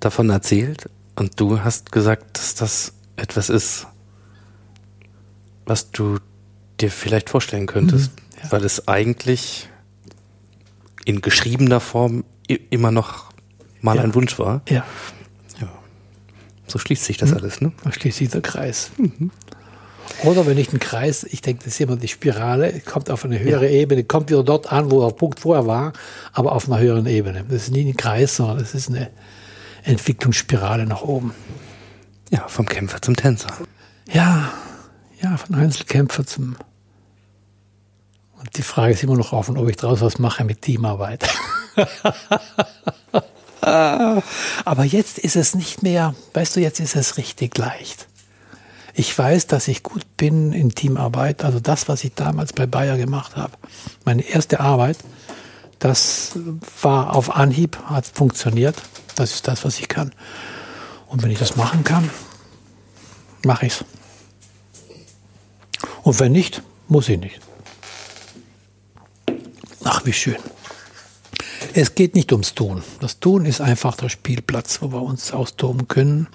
davon 0.00 0.30
erzählt 0.30 0.88
und 1.16 1.38
du 1.40 1.60
hast 1.60 1.92
gesagt, 1.92 2.38
dass 2.38 2.54
das 2.54 2.92
etwas 3.16 3.50
ist, 3.50 3.86
was 5.66 5.90
du 5.90 6.18
dir 6.80 6.90
vielleicht 6.90 7.30
vorstellen 7.30 7.66
könntest, 7.66 8.12
mhm, 8.12 8.42
ja. 8.42 8.52
weil 8.52 8.64
es 8.64 8.88
eigentlich 8.88 9.68
in 11.04 11.20
geschriebener 11.20 11.80
Form 11.80 12.24
immer 12.70 12.90
noch 12.90 13.32
mal 13.80 13.96
ja. 13.96 14.02
ein 14.02 14.14
Wunsch 14.14 14.38
war. 14.38 14.62
Ja. 14.68 14.84
ja. 15.60 15.68
So 16.66 16.78
schließt 16.78 17.04
sich 17.04 17.16
das 17.16 17.30
mhm. 17.30 17.36
alles, 17.36 17.60
ne? 17.60 17.72
Da 17.82 17.92
schließt 17.92 18.18
sich 18.18 18.30
der 18.30 18.40
Kreis. 18.40 18.92
Mhm. 18.96 19.30
Oder 20.24 20.46
wenn 20.46 20.56
nicht 20.56 20.72
ein 20.72 20.80
Kreis, 20.80 21.24
ich 21.24 21.42
denke, 21.42 21.64
das 21.64 21.74
ist 21.74 21.80
immer 21.80 21.96
die 21.96 22.08
Spirale, 22.08 22.80
kommt 22.80 23.08
auf 23.10 23.24
eine 23.24 23.38
höhere 23.38 23.66
ja. 23.66 23.70
Ebene, 23.70 24.02
kommt 24.04 24.30
wieder 24.30 24.42
dort 24.42 24.72
an, 24.72 24.90
wo 24.90 25.06
er 25.06 25.12
Punkt 25.12 25.38
vorher 25.40 25.66
war, 25.66 25.92
aber 26.32 26.52
auf 26.52 26.66
einer 26.66 26.80
höheren 26.80 27.06
Ebene. 27.06 27.44
Das 27.48 27.64
ist 27.64 27.70
nie 27.70 27.88
ein 27.88 27.96
Kreis, 27.96 28.36
sondern 28.36 28.58
es 28.58 28.74
ist 28.74 28.88
eine 28.88 29.10
Entwicklungsspirale 29.84 30.86
nach 30.86 31.02
oben. 31.02 31.32
Ja, 32.30 32.48
vom 32.48 32.66
Kämpfer 32.66 33.00
zum 33.00 33.14
Tänzer. 33.16 33.48
Ja, 34.12 34.52
ja, 35.22 35.36
von 35.36 35.54
Einzelkämpfer 35.54 36.26
zum. 36.26 36.56
Und 38.38 38.56
die 38.56 38.62
Frage 38.62 38.94
ist 38.94 39.02
immer 39.02 39.16
noch 39.16 39.32
offen, 39.32 39.56
ob 39.56 39.68
ich 39.68 39.76
daraus 39.76 40.00
was 40.00 40.18
mache 40.18 40.44
mit 40.44 40.62
Teamarbeit. 40.62 41.28
Aber 43.60 44.84
jetzt 44.84 45.18
ist 45.18 45.36
es 45.36 45.54
nicht 45.54 45.82
mehr, 45.82 46.14
weißt 46.34 46.56
du, 46.56 46.60
jetzt 46.60 46.80
ist 46.80 46.96
es 46.96 47.16
richtig 47.16 47.56
leicht. 47.56 48.07
Ich 48.98 49.16
weiß, 49.16 49.46
dass 49.46 49.68
ich 49.68 49.84
gut 49.84 50.04
bin 50.16 50.52
in 50.52 50.74
Teamarbeit. 50.74 51.44
Also 51.44 51.60
das, 51.60 51.88
was 51.88 52.02
ich 52.02 52.14
damals 52.14 52.52
bei 52.52 52.66
Bayer 52.66 52.96
gemacht 52.96 53.36
habe, 53.36 53.52
meine 54.04 54.22
erste 54.22 54.58
Arbeit, 54.58 54.98
das 55.78 56.32
war 56.82 57.14
auf 57.14 57.36
Anhieb, 57.36 57.78
hat 57.84 58.06
funktioniert. 58.06 58.74
Das 59.14 59.34
ist 59.34 59.46
das, 59.46 59.64
was 59.64 59.78
ich 59.78 59.86
kann. 59.86 60.10
Und 61.06 61.22
wenn 61.22 61.30
ich 61.30 61.38
das 61.38 61.54
machen 61.54 61.84
kann, 61.84 62.10
mache 63.44 63.66
ich 63.66 63.74
es. 63.74 63.84
Und 66.02 66.18
wenn 66.18 66.32
nicht, 66.32 66.64
muss 66.88 67.08
ich 67.08 67.20
nicht. 67.20 67.38
Ach, 69.84 70.04
wie 70.06 70.12
schön. 70.12 70.38
Es 71.72 71.94
geht 71.94 72.16
nicht 72.16 72.32
ums 72.32 72.54
Tun. 72.54 72.82
Das 72.98 73.20
Tun 73.20 73.46
ist 73.46 73.60
einfach 73.60 73.94
der 73.94 74.08
Spielplatz, 74.08 74.82
wo 74.82 74.90
wir 74.90 75.02
uns 75.02 75.30
austoben 75.30 75.86
können. 75.86 76.26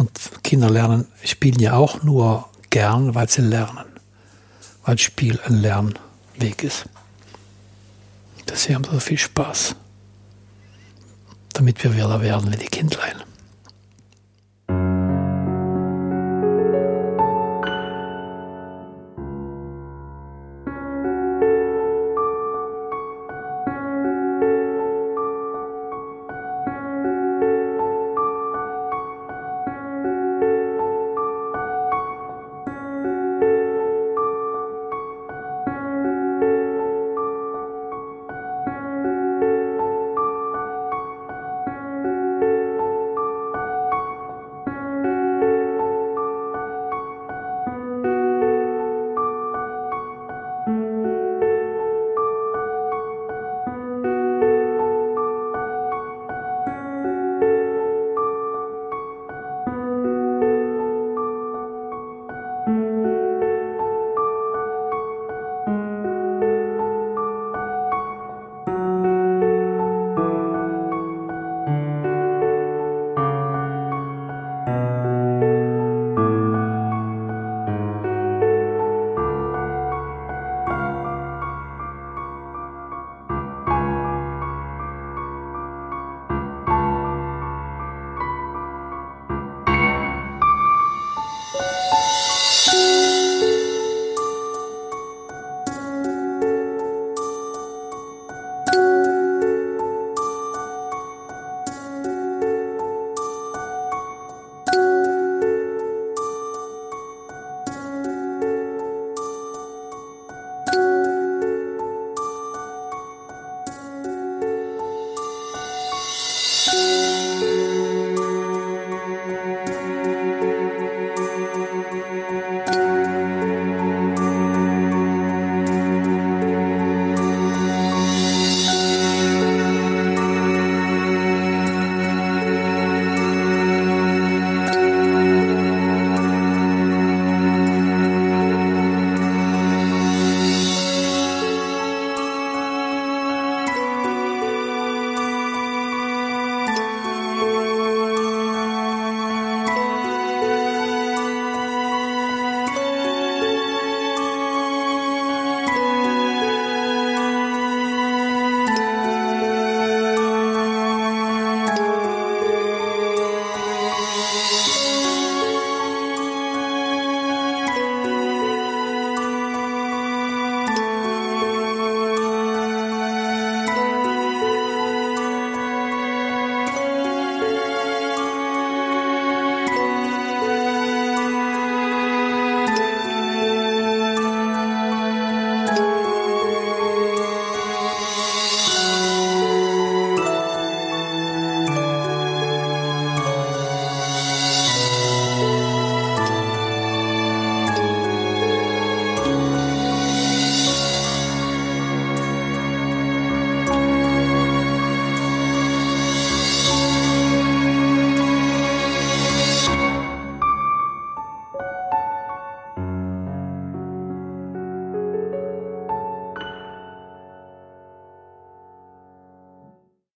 Und 0.00 0.42
Kinder 0.42 0.70
lernen, 0.70 1.06
spielen 1.22 1.58
ja 1.58 1.74
auch 1.74 2.02
nur 2.02 2.48
gern, 2.70 3.14
weil 3.14 3.28
sie 3.28 3.42
lernen. 3.42 3.84
Weil 4.82 4.96
Spiel 4.96 5.38
ein 5.44 5.60
Lernweg 5.60 6.62
ist. 6.62 6.86
Deswegen 8.48 8.76
haben 8.76 8.84
sie 8.84 8.92
so 8.92 9.00
viel 9.00 9.18
Spaß. 9.18 9.76
Damit 11.52 11.84
wir 11.84 11.94
wieder 11.94 12.22
werden 12.22 12.50
wie 12.50 12.56
die 12.56 12.64
Kindlein. 12.64 13.22